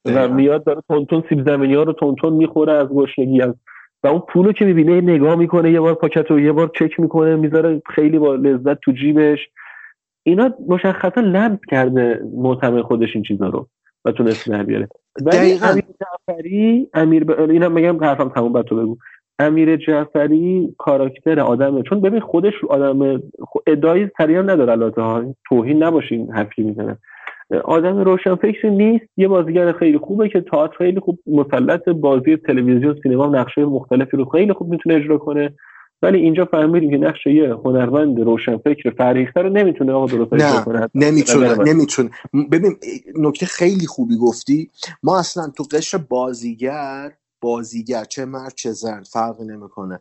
و 0.05 0.29
میاد 0.29 0.65
داره 0.65 0.81
تونتون 0.89 1.25
سیب 1.29 1.49
زمینی 1.49 1.75
ها 1.75 1.83
رو 1.83 1.93
تونتون 1.93 2.33
می‌خوره 2.33 2.73
از 2.73 2.89
گرسنگی 2.89 3.43
از 3.43 3.55
و 4.05 4.09
اون 4.09 4.23
پولو 4.29 4.53
که 4.53 4.65
می‌بینه 4.65 5.01
نگاه 5.01 5.35
می‌کنه 5.35 5.71
یه 5.71 5.81
بار 5.81 5.95
پاکت 5.95 6.31
رو 6.31 6.41
یه 6.41 6.53
بار 6.53 6.71
چک 6.79 7.01
می‌کنه 7.01 7.37
می‌ذاره 7.37 7.83
خیلی 7.95 8.19
با 8.19 8.35
لذت 8.35 8.81
تو 8.81 8.93
جیبش. 8.93 9.49
اینا 10.23 10.55
مشخصا 10.69 11.21
لمس 11.21 11.59
کرده 11.69 12.21
معتمد 12.37 12.83
خودش 12.83 13.09
این 13.15 13.25
چیزا 13.25 13.49
رو 13.49 13.69
و 14.05 14.13
تونست 14.13 14.51
در 14.51 14.63
بیاره. 14.63 14.89
ولی 15.23 15.53
امیر 15.53 15.85
جعفری 16.01 16.89
امیر 16.95 17.25
ب... 17.25 17.51
اینم 17.51 17.73
میگم 17.73 18.05
حرفم 18.05 18.29
تموم 18.29 18.53
بعد 18.53 18.65
تو 18.65 18.77
بگو. 18.77 18.97
امیر 19.39 19.77
جعفری 19.77 20.75
کاراکتر 20.79 21.41
آدمه 21.41 21.83
چون 21.83 22.01
ببین 22.01 22.21
خودش 22.21 22.53
آدم 22.69 23.23
ادعای 23.67 24.09
سریع 24.19 24.43
نداره 24.43 24.73
البته 24.73 25.03
ها. 25.03 25.35
توهین 25.49 25.83
نباشین 25.83 26.33
حرفی 26.33 26.63
می‌زنه. 26.63 26.99
آدم 27.65 27.99
روشن 27.99 28.35
فکر 28.35 28.69
نیست. 28.69 29.05
یه 29.17 29.29
بازیگر 29.29 29.73
خیلی 29.73 29.99
خوبه 29.99 30.29
که 30.29 30.41
تئاتر 30.41 30.77
خیلی 30.77 31.01
خوب 31.01 31.19
مسلط 31.27 31.89
بازی 31.89 32.37
تلویزیون 32.37 32.97
سینما 33.03 33.27
نقشه 33.27 33.65
مختلفی 33.65 34.17
رو 34.17 34.25
خیلی 34.25 34.53
خوب 34.53 34.71
می‌تونه 34.71 34.95
اجرا 34.95 35.19
کنه. 35.19 35.55
ولی 36.03 36.19
اینجا 36.19 36.45
فهمیدیم 36.45 36.91
که 36.91 36.97
نقش 36.97 37.27
یه 37.27 37.55
هنرمند 37.65 38.21
روشنفکر 38.21 38.91
فرهیخته 38.91 39.41
رو 39.41 39.49
نمی‌تونه 39.49 39.93
آقا 39.93 40.07
درست 40.07 40.33
نه 40.33 40.65
کنه. 40.65 40.89
نمی‌تونه 40.95 41.47
نظر 41.47 41.59
من. 41.59 41.69
نمی‌تونه. 41.69 42.11
ببین 42.53 42.77
نکته 43.15 43.47
خیلی 43.47 43.87
خوبی 43.87 44.17
گفتی. 44.17 44.71
ما 45.03 45.19
اصلا 45.19 45.49
تو 45.57 45.65
قشر 45.65 45.99
بازیگر 45.99 47.13
بازیگر 47.41 48.05
چه 48.05 48.25
مرد 48.25 48.55
چه 48.55 48.73
زن 48.73 49.03
فرقی 49.03 49.45
نمی‌کنه. 49.45 50.01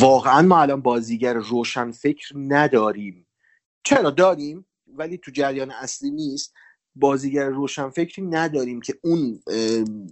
واقعا 0.00 0.42
ما 0.42 0.60
الان 0.60 0.80
بازیگر 0.80 1.34
روشن 1.34 1.90
فکر 1.90 2.32
نداریم. 2.36 3.26
چرا؟ 3.84 4.10
داریم 4.10 4.66
ولی 4.96 5.18
تو 5.18 5.30
جریان 5.30 5.70
اصلی 5.70 6.10
نیست. 6.10 6.54
بازیگر 7.00 7.48
روشن 7.48 7.90
فکری 7.90 8.26
نداریم 8.26 8.80
که 8.80 8.94
اون 9.04 9.40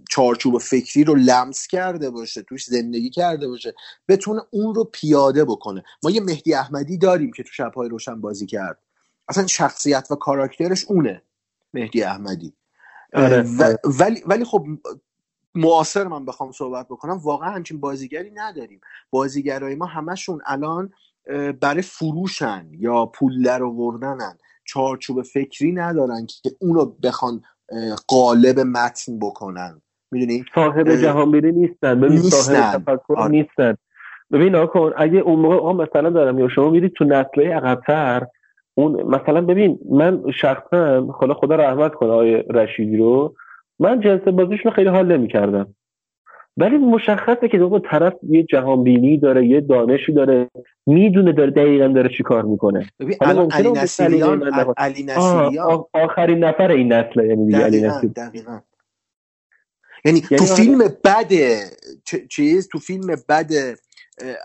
چارچوب 0.09 0.57
فکری 0.57 1.03
رو 1.03 1.15
لمس 1.15 1.67
کرده 1.67 2.09
باشه 2.09 2.41
توش 2.41 2.65
زندگی 2.65 3.09
کرده 3.09 3.47
باشه 3.47 3.73
بتونه 4.07 4.41
اون 4.51 4.75
رو 4.75 4.83
پیاده 4.83 5.45
بکنه. 5.45 5.83
ما 6.03 6.11
یه 6.11 6.21
مهدی 6.21 6.53
احمدی 6.53 6.97
داریم 6.97 7.31
که 7.31 7.43
تو 7.43 7.49
شبهای 7.53 7.89
روشن 7.89 8.21
بازی 8.21 8.45
کرد. 8.45 8.79
اصلا 9.29 9.47
شخصیت 9.47 10.07
و 10.11 10.15
کاراکترش 10.15 10.85
اونه 10.85 11.21
مهدی 11.73 12.03
احمدی. 12.03 12.53
آره، 13.13 13.41
و-. 13.41 13.77
ولی 13.83 14.23
ولی 14.25 14.45
خب 14.45 14.65
معاصر 15.55 16.07
من 16.07 16.25
بخوام 16.25 16.51
صحبت 16.51 16.85
بکنم 16.85 17.17
واقعا 17.17 17.49
همچین 17.49 17.79
بازیگری 17.79 18.31
نداریم. 18.31 18.81
بازیگرای 19.09 19.75
ما 19.75 19.85
همشون 19.85 20.41
الان 20.45 20.93
برای 21.61 21.81
فروشن 21.81 22.69
یا 22.71 23.05
پول 23.05 23.43
در 23.43 23.63
آوردنن. 23.63 24.37
چارچوب 24.67 25.21
فکری 25.21 25.71
ندارن 25.71 26.25
که 26.43 26.49
اونو 26.59 26.85
بخوان 27.03 27.41
قالب 28.07 28.59
متن 28.59 29.19
بکنن. 29.19 29.81
می‌دونی؟ 30.11 30.45
صاحب 30.55 30.87
اه، 30.87 30.97
جهانبینی 30.97 31.51
نیستن. 31.51 31.99
ببین. 31.99 32.17
صاحب 32.17 32.77
تفکر 32.77 33.15
آره. 33.15 33.31
نیستن. 33.31 33.75
ببین 34.31 34.55
آقا 34.55 34.67
کن 34.67 34.93
اگه 34.97 35.19
اون 35.19 35.39
موقع 35.39 35.55
آقا 35.55 35.73
مثلا 35.73 36.09
دارم 36.09 36.39
یا 36.39 36.49
شما 36.49 36.69
میرید 36.69 36.93
تو 36.93 37.05
نسلهای 37.05 37.51
عقبتر 37.51 38.27
اون 38.73 39.03
مثلا 39.03 39.41
ببین 39.41 39.79
من 39.91 40.31
شخصا 40.31 41.07
خدا 41.11 41.33
خدا 41.33 41.55
رحمت 41.55 41.93
کنه 41.93 42.09
آقای 42.09 42.43
رشیدی 42.49 42.97
رو 42.97 43.35
من 43.79 43.99
جنس 43.99 44.21
بازیشون 44.21 44.71
رو 44.71 44.71
خیلی 44.71 44.89
حال 44.89 45.17
نمی‌کردم. 45.17 45.75
ولی 46.57 46.77
مشخصه 46.77 47.47
که 47.51 47.59
آقا 47.59 47.79
طرف 47.79 48.13
یه 48.29 48.43
جهانبینی 48.43 49.17
داره 49.17 49.47
یه 49.47 49.61
دانشی 49.61 50.13
داره 50.13 50.49
می‌دونه 50.85 51.31
داره 51.31 51.51
دقیقا 51.51 51.87
داره 51.87 52.09
چی 52.17 52.23
کار 52.23 52.43
می‌کنه. 52.43 52.89
حالا 53.21 53.47
علی 53.51 53.71
نصیریان 53.71 54.43
علی 54.77 55.03
نصیریان 55.03 55.85
آخرین 55.93 56.43
نفر 56.43 56.71
این 56.71 56.93
نسله 56.93 57.27
یعنی 57.27 57.45
دیگه 57.45 57.57
علی 57.57 57.79
دقیقا 57.79 57.97
نصیری. 57.97 58.13
دقیقا. 58.13 58.59
یعنی 60.05 60.21
تو 60.21 60.35
یعنی 60.35 60.45
فیلم 60.45 60.79
بد 61.03 61.31
چیز 62.29 62.67
تو 62.67 62.79
فیلم 62.79 63.15
بد 63.29 63.51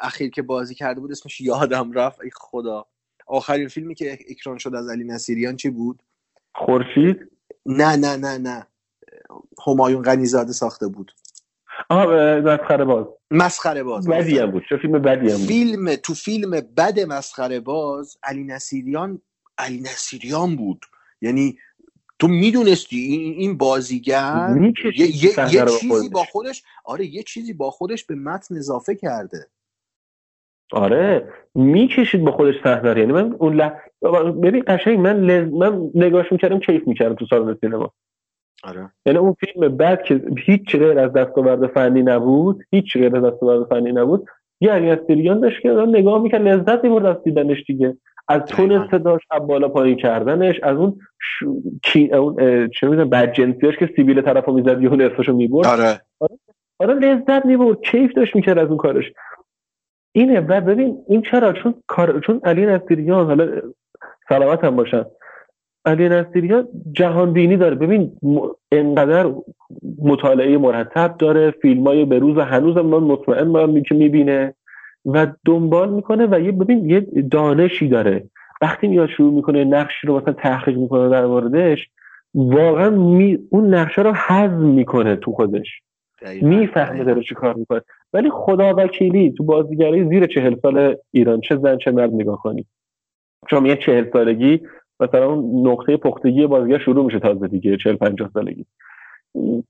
اخیر 0.00 0.31
که 0.31 0.42
بازی 0.42 0.75
کرده 0.75 1.00
بود 1.00 1.11
اسمش 1.11 1.40
یادم 1.40 1.92
رفت. 1.92 2.21
ای 2.21 2.31
خدا. 2.35 2.87
آخرین 3.26 3.69
فیلمی 3.69 3.95
که 3.95 4.19
اکران 4.31 4.59
شد 4.59 4.75
از 4.75 4.88
علی 4.88 5.04
نصیریان 5.04 5.57
چی 5.57 5.71
بود؟ 5.71 6.02
خورشید؟ 6.54 7.16
نه 7.66 7.97
نه 7.97 8.16
نه 8.16 8.38
نه. 8.38 8.66
همایون 9.66 10.02
غنیزاده 10.02 10.52
ساخته 10.52 10.88
بود. 10.88 11.12
آه 11.88 12.07
مسخره 12.41 12.85
باز. 12.85 13.07
مسخره 13.31 13.83
باز 13.83 14.09
بدی 14.09 14.38
هم 14.38 14.50
بود 14.50 14.62
چه 14.69 14.76
فیلم 14.76 14.93
بدی 14.93 15.31
هم 15.31 15.37
بود. 15.37 15.47
فیلم 15.47 15.95
تو 15.95 16.14
فیلم 16.14 16.50
بد 16.50 17.00
مسخره 17.00 17.61
باز 17.61 18.17
علی 18.23 18.45
نصیریان 18.45 19.23
علی 19.59 19.81
نصیریان 19.81 20.57
بود. 20.57 20.85
یعنی 21.21 21.59
تو 22.19 22.29
می‌دونستی 22.29 22.97
این 22.97 23.35
این 23.35 23.59
بازیگر 23.59 24.47
می‌کشید 24.47 25.00
یه, 25.00 25.55
یه, 25.55 25.64
با 25.64 25.71
چیزی. 25.71 26.09
با 26.09 26.25
خودش 26.25 26.62
آره 26.85 27.07
یه 27.07 27.23
چیزی 27.23 27.52
با 27.52 27.71
خودش 27.71 28.05
به 28.05 28.14
متن 28.14 28.57
اضافه 28.57 28.95
کرده. 28.95 29.47
آره 30.73 31.33
می‌کشید 31.55 32.25
با 32.25 32.33
خودش 32.33 32.55
صحنه. 32.64 32.99
یعنی 33.00 33.12
من 33.12 33.33
اون 33.33 33.55
لح... 33.55 33.73
ببین 34.43 34.64
قشنگ 34.67 34.99
من 34.99 35.21
لز... 35.21 35.52
من 35.52 35.91
نگاهش 35.95 36.33
می‌کردم 36.33 36.61
کیف 36.61 36.88
می‌کردم 36.88 37.14
تو 37.14 37.26
سالن 37.31 37.59
سینما. 37.61 37.95
آره. 38.64 38.90
یعنی 39.06 39.18
اون 39.18 39.32
فیلم 39.32 39.76
بعد 39.76 40.02
که 40.02 40.23
هیچ 40.38 40.76
غیر 40.76 40.99
از 40.99 41.12
دستاورد 41.12 41.66
فنی 41.66 42.02
نبود 42.02 42.64
هیچ 42.71 42.97
غیر 42.99 43.16
از 43.16 43.25
دستاورد 43.25 43.68
فنی 43.68 43.92
نبود 43.92 44.26
یه 44.61 44.73
علی 44.73 44.90
نصیریان 44.90 45.40
داشت 45.40 45.61
که 45.61 45.68
نگاه 45.68 46.23
می‌کرد 46.23 46.42
لذت 46.42 46.85
می‌برد 46.85 47.06
از 47.06 47.16
دیدنش 47.25 47.64
دیگه. 47.66 47.97
از 48.28 48.40
تون. 48.40 48.88
صداش 48.90 49.21
از 49.30 49.47
بالا 49.47 49.68
پایین 49.68 49.97
کردنش 49.97 50.61
از 50.62 50.76
اون 50.76 50.99
ش... 51.21 51.44
کی... 51.82 52.12
اون 52.12 52.37
چه 52.68 52.88
می‌دونم 52.88 53.11
بدجنسیاش 53.11 53.76
که 53.76 53.90
سیبیل 53.97 54.23
طرفو 54.23 54.52
می‌زد 54.52 54.82
یهو 54.82 54.97
نصفشو 54.97 55.37
می‌برد. 55.37 55.66
آره. 55.66 56.00
آره 56.78 56.94
لذت 56.94 57.47
می‌برد 57.47 57.80
کیف 57.80 58.12
داشت 58.12 58.37
می‌کرد 58.37 58.59
از 58.59 58.68
اون 58.68 58.76
کارش. 58.76 59.12
اینه 60.14 60.40
و 60.40 60.61
ببین 60.61 60.99
این 61.09 61.23
چرا؟ 61.23 61.52
چون 61.52 61.75
کار 61.87 62.21
چون 62.21 62.40
علی 62.44 62.66
نصیریان 62.66 63.26
حالا 63.26 63.49
سلامت 64.28 64.64
هم 64.64 64.76
باشن. 64.76 65.04
علی 65.84 66.08
نصیریان 66.08 66.68
جهان 66.92 67.32
بینی 67.32 67.56
داره 67.56 67.74
ببین. 67.74 68.12
انقدر 68.72 69.32
مطالعه 70.02 70.58
مرتب 70.58 71.16
داره 71.18 71.50
فیلم 71.50 71.86
های 71.86 72.04
به 72.04 72.18
روز 72.18 72.38
هنوز 72.38 72.76
هم 72.76 72.86
من 72.86 72.98
مطمئن 72.98 73.46
من 73.48 73.82
که 73.82 73.94
می‌بینه 73.94 74.54
و 75.06 75.26
دنبال 75.44 75.90
می‌کنه 75.90 76.26
و 76.26 76.40
یه 76.40 76.52
ببین 76.52 76.90
یه 76.90 77.00
دانشی 77.30 77.88
داره 77.88 78.24
وقتی 78.62 78.88
میاد 78.88 79.08
شروع 79.08 79.32
می‌کنه 79.32 79.64
نقش 79.64 79.94
رو 80.04 80.20
مثلا 80.20 80.32
تحقیق 80.32 80.76
می‌کنه 80.76 81.08
در 81.08 81.26
موردش 81.26 81.88
واقعا 82.34 82.90
می... 82.90 83.38
اون 83.50 83.74
نقشه 83.74 84.02
رو 84.02 84.12
هضم 84.14 84.64
می‌کنه 84.64 85.16
تو 85.16 85.32
خودش. 85.32 85.68
می‌فهمه. 86.42 87.04
داره 87.04 87.22
چی 87.22 87.34
کار 87.34 87.54
می‌کنه 87.54 87.80
ولی 88.12 88.30
خدا 88.30 88.74
وکیلی 88.76 89.32
تو 89.32 89.44
بازیگری 89.44 90.08
زیر 90.08 90.26
چهل 90.26 90.56
سال 90.62 90.96
ایران 91.10 91.40
چه 91.40 91.56
زن 91.56 91.76
چه 91.76 91.90
مرد 91.90 92.14
نگاه 92.14 92.42
کنی 92.42 92.66
چون 93.50 93.66
یه 93.66 93.76
چهل 93.76 94.04
سالگی 94.12 94.60
مثلا 95.02 95.32
اون 95.32 95.68
نقطه 95.68 95.97
پختگی 95.97 96.47
بازیگر 96.47 96.78
شروع 96.78 97.04
میشه 97.04 97.18
تازه 97.18 97.49
دیگه 97.49 97.76
چهل 97.76 97.97
پنجاه 97.97 98.30
سالگی. 98.35 98.66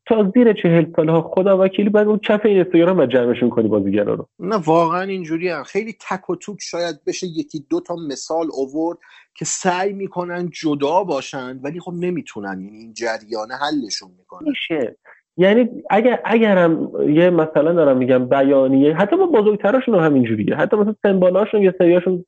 تا 0.07 0.33
زیر 0.35 0.53
چهل 0.53 0.87
سال 0.97 1.09
ها 1.09 1.23
خدا 1.35 1.65
وکیلی 1.65 1.89
بعد 1.89 2.09
اون 2.09 2.19
کف 2.19 2.47
این 2.47 2.57
اینستاگرام 2.57 2.99
و 2.99 3.07
جمعشون 3.07 3.51
کنی 3.51 3.69
بازیگرا 3.69 4.15
رو. 4.15 4.29
نه 4.39 4.57
واقعا 4.57 5.03
اینجوری 5.03 5.49
هم. 5.49 5.63
خیلی 5.63 5.93
تک 6.11 6.31
و 6.31 6.37
توک 6.37 6.59
شاید 6.61 6.97
بشه 7.07 7.27
یکی 7.27 7.67
دو 7.71 7.81
تا 7.81 7.97
مثال 8.09 8.47
اوورد 8.53 8.99
که 9.35 9.45
سعی 9.45 9.93
می‌کنن 9.93 10.51
جدا 10.63 11.05
باشن 11.05 11.61
ولی 11.63 11.81
خب 11.81 11.93
نمی‌تونن. 11.95 12.61
یعنی 12.61 12.79
این 12.79 12.93
جریانه 12.95 13.55
حلشون 13.55 14.11
می‌کنه. 14.19 14.49
میشه. 14.49 14.97
یعنی 15.37 15.69
اگر 15.91 16.21
اگرم 16.25 16.91
یه 17.09 17.31
مثلا 17.31 17.73
دارم 17.73 17.97
میگم 17.97 18.29
بیانیه 18.29 18.95
حتی 18.95 19.17
با 19.17 19.27
بزرگتراشون 19.27 19.95
هم 19.95 20.05
همینجوریه 20.05 20.55
حتی 20.55 20.77
مثلا 20.77 20.95
سمبالاشون 21.03 21.63
یه 21.63 21.75
سریاشون 21.79 22.25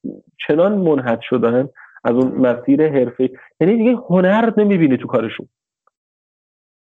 چنان 0.49 0.73
منحط 0.73 1.21
شدن 1.23 1.69
از 2.05 2.15
اون 2.15 2.33
مسیر 2.33 2.89
حرفه 2.89 3.31
یعنی 3.61 3.77
دیگه 3.77 3.97
هنر 4.09 4.53
نمی‌بینی 4.61 4.97
تو 4.97 5.07
کارشون. 5.07 5.49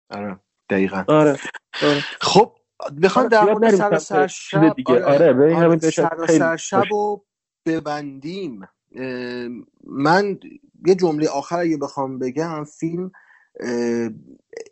آره 0.09 0.39
دقیقا. 0.69 1.03
آره 1.07 1.37
خب 2.21 2.51
بخوام 3.03 3.27
در 3.27 3.45
زیاد 3.45 3.57
مورد 3.57 3.97
سر 3.97 4.27
شب. 4.27 4.75
دیگه. 4.75 5.03
آره، 5.03 5.55
همین 5.55 5.77
بهش 5.77 5.99
سر 6.27 6.57
شب. 6.57 6.83
رو 6.91 7.25
ببندیم. 7.65 8.61
من 9.83 10.39
یه 10.85 10.95
جمله 10.95 11.29
آخر 11.29 11.59
اگه 11.59 11.77
بخوام 11.77 12.19
بگم 12.19 12.63
فیلم 12.63 13.11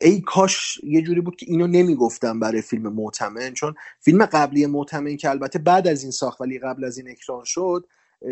ای 0.01 0.21
کاش 0.25 0.79
یه 0.83 1.01
جوری 1.01 1.21
بود 1.21 1.35
که 1.35 1.45
اینو 1.49 1.67
نمی‌گفتم 1.67 2.39
برای 2.39 2.61
فیلم 2.61 2.93
معتمن 2.93 3.53
چون 3.53 3.73
فیلم 3.99 4.25
قبلی 4.25 4.65
معتمن 4.65 5.17
که 5.17 5.29
البته 5.29 5.59
بعد 5.59 5.87
از 5.87 6.03
این 6.03 6.11
ساخت 6.11 6.41
ولی 6.41 6.59
قبل 6.59 6.83
از 6.83 6.97
این 6.97 7.09
اکران 7.09 7.43
شد 7.45 7.85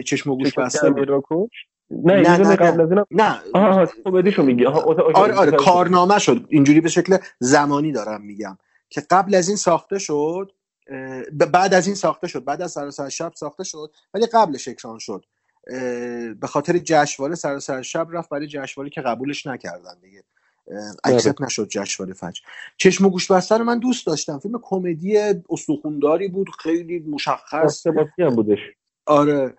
چشم 0.05 0.31
و 0.31 0.35
گوش 0.37 0.53
بسته 0.53 0.89
بود. 0.89 1.23
نه 1.91 2.21
نه، 2.21 2.37
نه، 2.37 2.55
قبل 2.55 2.81
از 2.81 3.05
نه. 3.11 3.39
آها 3.53 3.85
کمدیشو 3.85 4.43
میگی. 4.43 4.65
آره 4.65 5.33
آره 5.33 5.51
کارنامه 5.51 6.19
شد. 6.19 6.45
اینجوری 6.49 6.81
به 6.81 6.89
شکل 6.89 7.17
زمانی 7.39 7.91
دارم 7.91 8.21
میگم. 8.21 8.57
که 8.89 9.01
قبل 9.09 9.35
از 9.35 9.47
این 9.47 9.57
ساخته 9.57 9.99
شد 9.99 10.51
بعد 11.51 11.73
از 11.73 11.87
این 11.87 11.95
ساخته 11.95 12.27
شد. 12.27 12.43
بعد 12.43 12.61
از 12.61 12.71
سراسر 12.71 13.09
شب 13.09 13.31
ساخته 13.35 13.63
شد 13.63 13.91
ولی 14.13 14.25
قبلش 14.25 14.67
اکران 14.67 14.99
شد. 14.99 15.25
به 16.39 16.47
خاطر 16.47 16.77
جشنواره 16.77 17.35
سراسر 17.35 17.81
شب 17.81 18.07
رفت 18.11 18.29
برای 18.29 18.47
جشنواره 18.47 18.89
که 18.89 19.01
قبولش 19.01 19.47
نکردن 19.47 19.99
دیگه. 20.01 20.23
اکسپت 21.03 21.41
نشد 21.41 21.67
جشنواره 21.67 22.13
فجر. 22.13 22.41
چشم 22.77 23.05
و 23.05 23.09
گوش 23.09 23.31
بسته 23.31 23.57
رو 23.57 23.63
من 23.63 23.79
دوست 23.79 24.07
داشتم. 24.07 24.39
فیلم 24.39 24.59
کمدی 24.61 25.17
استخونداری 25.49 26.27
بود 26.27 26.49
خیلی 26.59 26.99
مشخص. 26.99 27.87
هم 28.19 28.35
بودش. 28.35 28.59
آره. 29.05 29.53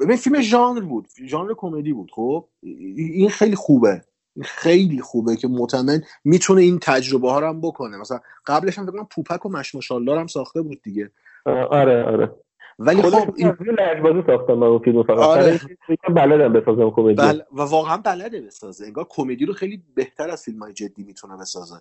ببین 0.00 0.16
فیلم 0.16 0.40
ژانر 0.40 0.80
بود. 0.80 1.08
ژانر 1.26 1.54
کمدی 1.56 1.92
بود 1.92 2.10
خب؟ 2.14 2.48
این 2.62 3.28
خیلی 3.30 3.56
خوبه. 3.56 4.02
این 4.36 4.44
خیلی 4.44 5.00
خوبه 5.00 5.36
که 5.36 5.48
معتمد 5.48 6.02
می‌تونه 6.24 6.62
این 6.62 6.78
تجربه 6.82 7.30
ها 7.30 7.40
رو 7.40 7.46
هم 7.46 7.60
بکنه. 7.60 7.96
مثلا 7.96 8.20
قبلش 8.46 8.78
هم 8.78 8.86
فکر 8.86 8.92
کنم 8.92 9.08
پوپک 9.10 9.46
و 9.46 9.48
مشمشالدار 9.48 10.18
هم 10.18 10.26
ساخته 10.26 10.62
بود 10.62 10.82
دیگه. 10.82 11.10
آره 11.70 12.04
آره. 12.04 12.34
ولی 12.78 13.02
خب 13.02 13.34
این 13.36 13.54
لجبازی 13.78 14.22
ساختم 14.26 14.54
من 14.54 14.66
اون 14.66 14.78
فیلمو 14.78 15.02
فقط. 15.02 15.18
آره. 15.18 15.60
بلدم 16.08 16.52
بسازم 16.52 16.90
کمدی. 16.90 17.14
بل... 17.14 17.40
و 17.52 17.62
واقعا 17.62 17.96
بلده 17.96 18.40
بسازه. 18.40 18.86
انگار 18.86 19.06
کمدی 19.08 19.46
رو 19.46 19.52
خیلی 19.52 19.82
بهتر 19.94 20.30
از 20.30 20.42
فیلم 20.42 20.58
های 20.58 20.72
جدی 20.72 21.04
می‌تونه 21.04 21.36
بسازه. 21.36 21.74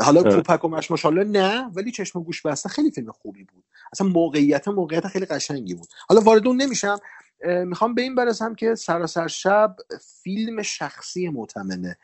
حالا. 0.00 0.22
کوپک 0.22 0.64
و 0.64 0.68
مشماشالا 0.68 1.22
نه 1.22 1.70
ولی 1.74 1.90
چشم 1.90 2.18
و 2.18 2.22
گوش 2.22 2.42
بسته 2.42 2.68
خیلی 2.68 2.90
فیلم 2.90 3.12
خوبی 3.12 3.44
بود. 3.44 3.64
اصلا 3.92 4.06
موقعیت 4.06 4.68
موقعیت 4.68 5.06
خیلی 5.06 5.26
قشنگی 5.26 5.74
بود. 5.74 5.88
حالا 6.08 6.20
وارد 6.20 6.46
اون 6.46 6.62
نمیشم. 6.62 6.98
می‌خوام 7.44 7.94
به 7.94 8.02
این 8.02 8.14
برسم 8.14 8.54
که 8.54 8.74
سراسر 8.74 9.26
شب 9.26 9.76
فیلم 10.22 10.62
شخصی 10.62 11.28
معتمنه 11.28 11.98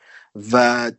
و 0.53 0.91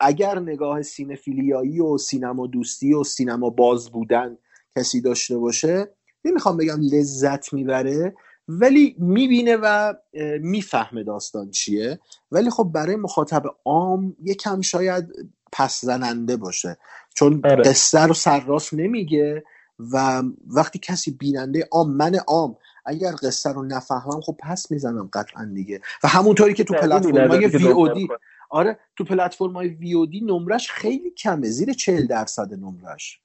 اگر 0.00 0.38
نگاه 0.38 0.82
سینفیلیایی 0.82 1.80
و 1.80 1.98
سینما 1.98 2.46
دوستی 2.46 2.94
و 2.94 3.04
سینما 3.04 3.50
باز 3.50 3.90
بودن 3.90 4.38
کسی 4.76 5.00
داشته 5.00 5.38
باشه 5.38 5.94
نمی‌خوام 6.24 6.56
بگم 6.56 6.80
لذت 6.80 7.52
می‌بره 7.52 8.14
ولی 8.48 8.96
می‌بینه 8.98 9.56
و 9.62 9.94
می‌فهمه 10.40 11.04
داستان 11.04 11.50
چیه. 11.50 12.00
ولی 12.32 12.50
خب 12.50 12.70
برای 12.74 12.96
مخاطب 12.96 13.42
عام 13.64 14.16
یکم 14.22 14.60
شاید 14.60 15.08
پس 15.52 15.80
زننده 15.80 16.36
باشه 16.36 16.76
چون 17.14 17.40
آره. 17.44 17.62
قصه 17.62 18.00
رو 18.00 18.14
سرراست 18.14 18.74
نمیگه 18.74 19.44
و 19.92 20.22
وقتی 20.46 20.78
کسی 20.78 21.10
بیننده 21.10 21.68
عام 21.70 21.90
من 21.90 22.14
عام 22.14 22.56
اگر 22.84 23.12
قصه 23.22 23.52
رو 23.52 23.62
نفهمم 23.62 24.20
خب 24.20 24.36
پس 24.40 24.70
می‌زنم 24.70 25.10
قطعا 25.12 25.50
دیگه 25.54 25.80
و 26.04 26.08
همونطوری 26.08 26.54
که 26.54 26.64
تو 26.64 26.74
دقیقاً 26.74 26.98
پلتفرم 26.98 27.12
های 27.12 27.12
بیننده‌ای 27.12 27.50
که 27.50 27.58
وی 27.58 27.68
او 27.68 27.88
دی. 27.88 28.08
آره 28.50 28.78
تو 28.96 29.04
پلتفرم 29.04 29.52
های 29.52 29.68
وی 29.68 29.94
او 29.94 30.06
دی 30.06 30.20
نمرش 30.20 30.70
خیلی 30.70 31.10
کمه 31.10 31.48
زیر 31.48 31.72
40 31.72 32.06
درصد 32.06 32.54
نمرش 32.54 33.20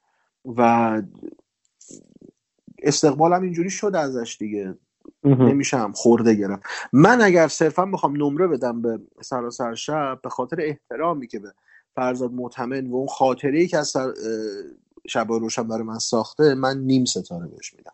و 0.45 1.01
استقبالم 2.83 3.41
اینجوری 3.41 3.69
شد 3.69 3.95
ازش 3.95 4.37
دیگه. 4.39 4.77
نمیشم 5.23 5.91
خورده 5.91 6.35
گرفت 6.35 6.63
من 6.93 7.21
اگر 7.21 7.47
صرفا 7.47 7.85
بخوام 7.85 8.23
نمره 8.23 8.47
بدم 8.47 8.81
به 8.81 8.99
سراسر 9.21 9.75
شب 9.75 10.19
به 10.23 10.29
خاطر 10.29 10.57
احترامی 10.61 11.27
که 11.27 11.39
به 11.39 11.53
فرزاد 11.97 12.31
معتمن 12.31 12.87
و 12.87 12.95
اون 12.95 13.07
خاطره 13.07 13.59
ای 13.59 13.67
که 13.67 13.77
از 13.77 13.87
سر 13.87 14.07
شب 15.07 15.27
روشن 15.29 15.67
برای 15.67 15.83
من 15.83 15.99
ساخته 15.99 16.55
من 16.55 16.77
نیم 16.77 17.05
ستاره 17.05 17.47
بهش 17.47 17.73
میدم. 17.73 17.93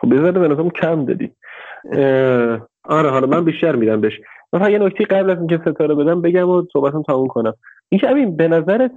خب 0.00 0.14
بذاره 0.14 0.40
به 0.40 0.48
نظرم 0.48 0.70
کم 0.70 1.04
دادی. 1.04 1.32
آره 2.84 3.10
حالا 3.10 3.26
من 3.26 3.44
بیشتر 3.44 3.76
میدم 3.76 4.00
بهش. 4.00 4.20
من 4.52 4.70
یه 4.70 4.78
نکته 4.78 5.04
قبل 5.04 5.30
از 5.30 5.38
اینکه 5.38 5.58
ستاره 5.58 5.94
بدم 5.94 6.22
بگم 6.22 6.48
و 6.48 6.66
صحبتم 6.72 7.02
تموم 7.02 7.28
کنم. 7.28 7.54
اینکه 7.88 8.08
همین 8.08 8.36
به 8.36 8.48
نظرت 8.48 8.92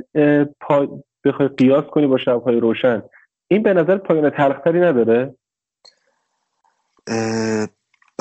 پا... 0.60 1.04
بخوای 1.26 1.48
قیاس 1.48 1.86
کنی 1.86 2.08
با 2.08 2.18
شبهای 2.18 2.60
روشن 2.60 3.04
این 3.48 3.64
به 3.64 3.74
نظر 3.74 3.98
پایان 3.98 4.30
تلختری 4.30 4.80
نداره؟ 4.80 5.36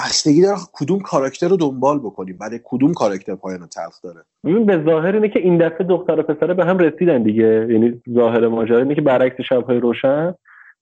بستگی 0.03 0.43
داره 0.43 0.57
کدوم 0.73 1.01
کاراکتر 1.01 1.49
رو 1.49 1.57
دنبال 1.57 1.99
بکنیم؟ 1.99 2.39
برای 2.41 2.61
کدوم 2.65 2.95
کاراکتر 2.95 3.35
پایان 3.35 3.67
تلخ 3.67 4.03
داره؟ 4.03 4.21
ببین 4.45 4.67
به 4.67 4.83
ظاهر 4.85 5.15
اینه 5.15 5.29
که 5.29 5.39
این 5.39 5.59
دفعه 5.59 5.87
دختر 5.87 6.21
و 6.21 6.23
پسره 6.23 6.55
به 6.55 6.65
هم 6.65 6.79
رسیدن 6.79 7.23
دیگه. 7.23 7.67
یعنی 7.71 8.03
ظاهر 8.15 8.49
ماجرا 8.49 8.79
اینه 8.79 8.95
که 8.95 9.01
برعکس 9.01 9.41
شبهای 9.41 9.81
روشن 9.81 10.35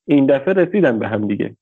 این 0.06 0.26
دفعه 0.26 0.54
رسیدن 0.54 0.98
به 0.98 1.08
هم 1.08 1.26
دیگه. 1.26 1.56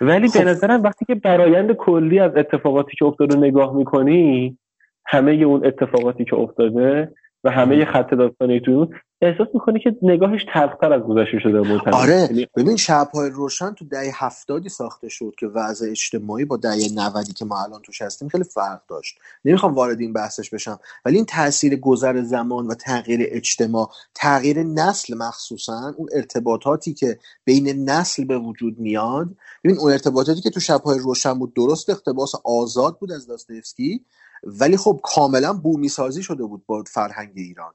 ولی 0.00 0.28
خب. 0.28 0.38
به 0.38 0.44
نظرم 0.44 0.82
وقتی 0.82 1.04
که 1.04 1.14
برایند 1.14 1.72
کلی 1.72 2.18
از 2.18 2.36
اتفاقاتی 2.36 2.96
که 2.98 3.04
افتاده 3.04 3.34
رو 3.34 3.40
نگاه 3.40 3.76
می‌کنی 3.76 4.58
همه 5.06 5.32
اون 5.32 5.66
اتفاقاتی 5.66 6.24
که 6.24 6.36
افتاده 6.36 7.12
و 7.44 7.50
همه 7.50 7.84
خط 7.84 8.14
داستانی 8.14 8.60
تو 8.60 8.70
اون 8.70 8.88
احساس 9.22 9.48
می‌کنی 9.54 9.80
که 9.80 9.96
نگاهش 10.02 10.44
تلختر 10.52 10.92
از 10.92 11.02
گذشته 11.02 11.38
شده 11.38 11.58
مطمئن 11.60 11.94
آره 11.94 12.14
یعنی 12.14 12.46
ببین 12.56 12.76
شبهای 12.76 13.30
روشن 13.30 13.72
تو 13.72 13.84
دهه 13.84 14.24
هفتادی 14.24 14.68
ساخته 14.68 15.08
شد 15.08 15.34
که 15.38 15.46
وضع 15.46 15.90
اجتماعی 15.90 16.44
با 16.44 16.56
دهه 16.56 16.88
نودی 16.94 17.32
که 17.32 17.44
ما 17.44 17.62
الان 17.62 17.82
توش 17.82 18.02
هستیم 18.02 18.28
خیلی 18.28 18.44
فرق 18.44 18.80
داشت. 18.88 19.18
نمی‌خوام 19.44 19.74
وارد 19.74 20.00
این 20.00 20.12
بحثش 20.12 20.50
بشم 20.50 20.78
ولی 21.04 21.16
این 21.16 21.24
تاثیر 21.24 21.76
گذر 21.76 22.22
زمان 22.22 22.66
و 22.66 22.74
تغییر 22.74 23.20
اجتماع 23.22 23.90
تغییر 24.14 24.62
نسل 24.62 25.16
مخصوصا 25.16 25.94
اون 25.96 26.08
ارتباطاتی 26.14 26.94
که 26.94 27.18
بین 27.44 27.90
نسل 27.90 28.24
به 28.24 28.38
وجود 28.38 28.78
میاد. 28.78 29.28
ببین 29.64 29.78
اون 29.78 29.92
ارتباطاتی 29.92 30.40
که 30.40 30.50
تو 30.50 30.60
شبهای 30.60 30.98
روشن 30.98 31.38
بود 31.38 31.54
درست 31.54 31.90
اقتباس 31.90 32.32
آزاد 32.44 32.98
بود 32.98 33.12
از 33.12 33.26
داستایفسکی 33.26 34.04
ولی 34.42 34.76
خب 34.76 35.00
کاملا 35.02 35.52
بومی 35.52 35.88
سازی 35.88 36.22
شده 36.22 36.44
بود 36.44 36.66
با 36.66 36.84
فرهنگ 36.86 37.32
ایران. 37.34 37.72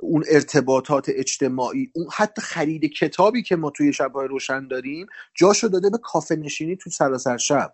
اون 0.00 0.24
ارتباطات 0.30 1.06
اجتماعی 1.08 1.90
اون 1.94 2.06
حتی 2.12 2.42
خرید 2.42 2.84
کتابی 2.84 3.42
که 3.42 3.56
ما 3.56 3.70
توی 3.70 3.92
شبهای 3.92 4.28
روشن 4.28 4.68
داریم 4.68 5.06
جاشو 5.34 5.68
داده 5.68 5.90
به 5.90 5.98
کافه 5.98 6.36
نشینی 6.36 6.76
تو 6.76 6.90
سراسر 6.90 7.36
شب. 7.36 7.72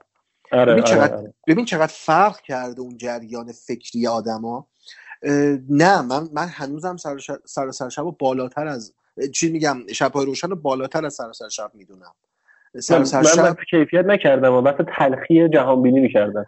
آره 0.53 0.73
ببین 0.73 0.85
آره, 0.85 0.95
چقدر 0.95 1.17
آره. 1.17 1.35
ببین 1.47 1.65
چقدر 1.65 1.93
فرق 1.93 2.41
کرده 2.41 2.81
اون 2.81 2.97
جریان 2.97 3.53
فکری 3.53 4.07
آدما. 4.07 4.67
نه 5.69 6.03
من 6.03 6.29
من 6.33 6.49
هنوزم 6.49 6.97
سراسر 7.45 7.89
شب 7.89 8.03
رو 8.03 8.13
بالاتر 8.13 8.67
از 8.67 8.95
چی 9.35 9.51
میگم 9.51 9.77
شبهای 9.93 10.27
روشن 10.27 10.49
رو 10.49 10.57
بالاتر 10.57 11.07
از 11.07 11.15
سراسر 11.15 11.49
شب 11.49 11.71
می‌دونم. 11.75 12.15
سراسر 12.81 13.17
من, 13.17 13.25
شب 13.25 13.41
من 13.41 13.57
کیفیت 13.71 14.05
نکردم 14.05 14.55
و 14.55 14.73
تلخی 14.73 15.49
جهان 15.49 15.83
بینی 15.83 16.01
می‌کردم. 16.01 16.47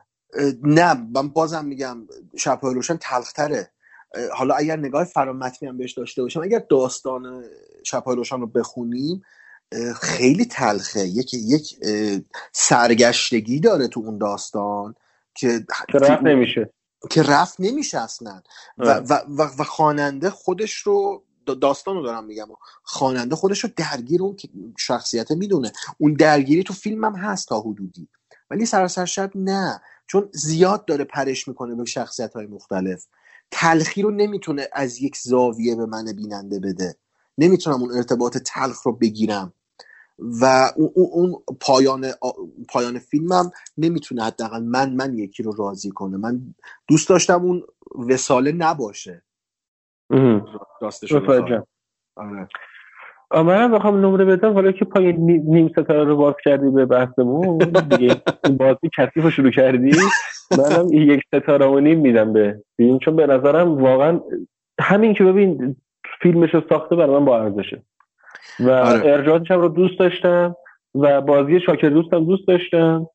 نه 0.62 0.94
من 0.94 1.28
بازم 1.28 1.64
میگم 1.64 2.06
شبهای 2.36 2.74
روشن 2.74 2.96
تلختره. 2.96 3.70
حالا 4.34 4.54
اگر 4.54 4.76
نگاه 4.76 5.04
فرامتنی 5.04 5.68
هم 5.68 5.78
بهش 5.78 5.92
داشته 5.92 6.22
باشم 6.22 6.40
اگر 6.40 6.62
داستان 6.70 7.44
شبهای 7.84 8.16
روشن 8.16 8.40
رو 8.40 8.46
بخونیم 8.46 9.22
خیلی 10.00 10.44
تلخه. 10.44 11.06
یک 11.06 11.34
یک 11.34 11.76
سرگشتگی 12.52 13.60
داره 13.60 13.88
تو 13.88 14.00
اون 14.00 14.18
داستان 14.18 14.94
که 15.34 15.66
رفت 15.94 16.22
نمیشه. 16.22 16.70
که 17.10 17.22
رفت 17.22 17.56
نمیشه 17.58 18.00
اصلا. 18.00 18.42
و, 18.78 18.88
آره. 18.88 19.00
و, 19.00 19.14
و, 19.28 19.42
و 19.58 19.64
خواننده 19.64 20.30
خودش 20.30 20.74
رو 20.74 21.24
دا- 21.50 21.58
داستان 21.60 21.96
رو 21.96 22.02
دارم 22.02 22.24
میگم. 22.24 22.46
خواننده 22.82 23.36
خودش 23.36 23.64
رو 23.64 23.70
درگیر 23.76 24.22
اون 24.22 24.36
شخصیت 24.78 25.30
می‌دونه. 25.30 25.72
اون 25.98 26.14
درگیری 26.14 26.62
تو 26.62 26.72
فیلم 26.74 27.04
هم 27.04 27.14
هست 27.14 27.48
تا 27.48 27.60
حدودی. 27.60 28.08
ولی 28.50 28.66
سراسر 28.66 29.04
شب 29.04 29.30
نه. 29.34 29.80
چون 30.06 30.30
زیاد 30.32 30.84
داره 30.84 31.04
پرش 31.04 31.48
می‌کنه 31.48 31.74
به 31.74 31.84
شخصیت 31.84 32.34
های 32.34 32.46
مختلف. 32.46 33.06
تلخی 33.50 34.02
رو 34.02 34.10
نمی‌تونه 34.10 34.68
از 34.72 35.02
یک 35.02 35.16
زاویه 35.16 35.76
به 35.76 35.86
من 35.86 36.04
بیننده 36.16 36.60
بده. 36.60 36.96
نمی‌تونم 37.38 37.82
اون 37.82 37.92
ارتباط 37.92 38.38
تلخ 38.38 38.82
رو 38.82 38.92
بگیرم. 38.92 39.54
و 40.18 40.70
اون, 40.76 40.90
اون- 40.94 41.42
پایان 41.60 42.06
پایان 42.68 42.98
فیلمم 42.98 43.50
نمی‌تونه 43.78 44.24
حداقل 44.24 44.62
من 44.64 44.94
من 44.96 45.18
یکی 45.18 45.42
رو 45.42 45.52
راضی 45.52 45.90
کنه. 45.90 46.16
من 46.16 46.54
دوست 46.88 47.08
داشتم 47.08 47.42
اون 47.44 47.62
وساله 48.08 48.52
نباشه. 48.52 49.24
راستش. 50.82 51.16
آره. 52.16 52.48
منم 53.34 53.72
بخوام 53.72 54.06
نمره 54.06 54.24
بدم 54.24 54.52
حالا 54.52 54.72
که 54.72 54.84
پای 54.84 55.12
نی- 55.12 55.38
نیم 55.38 55.68
ستاره 55.68 56.04
رو 56.04 56.16
باز 56.16 56.34
کردی 56.44 56.70
به 56.70 56.86
بحثمون 56.86 57.70
دیگه 57.88 58.22
بازی 58.58 58.90
کثیف 58.98 59.24
رو 59.24 59.30
شروع 59.30 59.50
کردی. 59.50 59.90
منم 60.50 60.92
یک 60.92 61.20
ستاره 61.26 61.66
و 61.66 61.78
نیم 61.80 62.00
میدم 62.00 62.32
به 62.32 62.62
فیلم 62.76 62.98
چون 62.98 63.16
به 63.16 63.26
نظرم 63.26 63.82
واقعا 63.82 64.20
همین 64.80 65.14
که 65.14 65.24
ببین 65.24 65.76
فیلمش 66.22 66.54
رو 66.54 66.62
ساخته 66.68 66.96
برای 66.96 67.10
من 67.18 67.24
با 67.24 67.40
ارزشه. 67.40 67.82
و 68.60 68.70
آره. 68.70 69.12
ارجاعاتش 69.12 69.50
هم 69.50 69.60
رو 69.60 69.68
دوست 69.68 69.98
داشتم 69.98 70.56
و 70.94 71.20
بازی 71.20 71.60
شاکر 71.66 71.88
دوستم 71.88 72.24
دوست 72.24 72.48
داشتم. 72.48 73.06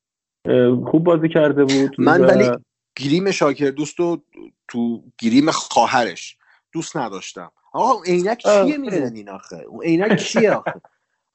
خوب 0.85 1.03
بازی 1.03 1.29
کرده 1.29 1.65
بود. 1.65 1.95
من 1.99 2.21
و- 2.21 2.25
ولی 2.27 2.49
گریم 2.97 3.31
شاکر 3.31 3.69
دوست 3.69 3.99
رو 3.99 4.17
تو 4.67 5.01
گریم 5.21 5.51
خواهرش 5.51 6.37
دوست 6.73 6.97
نداشتم. 6.97 7.51
آقا 7.75 7.91
اون 7.91 8.03
عینک 8.05 8.37
چیه 8.37 8.77
می‌زنین 8.77 9.29
آخه؟ 9.29 9.65
اون 9.67 9.83
عینک 9.83 10.15
چیه 10.15 10.51
آخه؟ 10.51 10.73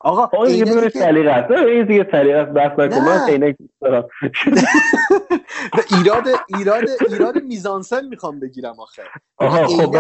آقا 0.01 0.47
دیگه 0.47 0.65
عینکی 0.65 0.71
ببینش 0.71 0.93
که 0.93 0.99
سلیقه 0.99 1.31
است. 1.31 1.51
این 1.51 1.87
دیگه 1.87 2.09
سلیقه 2.13 2.39
است. 2.39 2.53
بحث 2.53 2.79
نکن. 2.79 2.99
من 2.99 3.29
عینک 3.29 3.57
دارم. 3.81 4.09
ایراد 5.99 6.29
ایراد 6.59 6.85
ایراد 7.09 7.43
میزانسن 7.43 8.07
می‌خوام 8.09 8.41
بگیرم 8.41 8.81
آخه. 8.81 9.03
آها 9.37 9.67
خب 9.67 9.97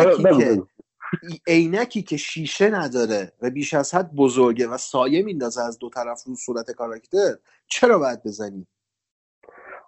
عینکی 1.46 2.02
که 2.02 2.16
شیشه 2.16 2.70
نداره 2.70 3.32
و 3.42 3.50
بیش 3.50 3.74
از 3.74 3.94
حد 3.94 4.14
بزرگه 4.14 4.66
و 4.66 4.76
سایه 4.76 5.22
میندازه 5.22 5.62
از 5.62 5.78
دو 5.78 5.90
طرف 5.90 6.22
رو 6.26 6.34
صورت 6.34 6.70
کاراکتر 6.70 7.36
چرا 7.66 7.98
باید 7.98 8.22
بزنی؟ 8.22 8.66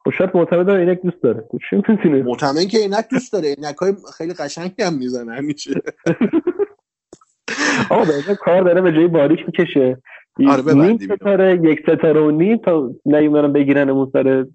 خب 0.05 0.11
شاید 0.11 0.31
معتمد 0.35 0.67
داره 0.67 0.81
عینک 0.85 1.03
دوست 1.03 1.23
داره. 1.23 1.45
خب 1.51 1.59
چی 1.71 1.77
می‌تونه 1.77 2.23
معتمن 2.23 2.67
که 2.71 2.79
عینک 2.79 3.05
دوست 3.11 3.33
داره. 3.33 3.55
عینک 3.55 3.77
های 3.77 3.93
خیلی 4.19 4.35
قشنگی 4.35 4.83
هم 4.83 4.95
می‌زنه 4.99 5.35
همیشه. 5.35 5.71
آقا 7.91 8.05
به 8.05 8.35
کار 8.35 8.63
داره 8.63 8.81
به 8.81 8.93
جای 8.93 9.07
باریک 9.07 9.47
می‌کشه. 9.47 10.03
آره، 10.49 10.75
نیم. 10.75 10.99
ستاره 10.99 11.61
یک 11.63 11.81
ستاره 11.83 12.21
و 12.21 12.31
نیم 12.31 12.57
تا 12.57 12.91
نیومدن 13.05 13.53
بگیرنمون 13.53 14.11
سر 14.13 14.47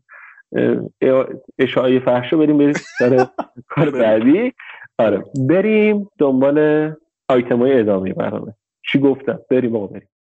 اه، 1.02 1.26
اشاعه 1.60 2.00
فحشو 2.00 2.38
بریم 2.38 2.58
بریم 2.58 2.74
سر 3.00 3.28
کار 3.70 3.90
بعدی. 3.90 4.54
آره. 4.98 5.24
بریم 5.50 6.10
دنبال 6.18 6.92
آیتم 7.30 7.60
های 7.60 7.80
ادامه 7.80 8.14
برنامه. 8.14 8.54
چی 8.92 9.00
گفتم؟ 9.00 9.40
بریم 9.50 9.76
آقا 9.76 9.88
بریم. 9.88 10.08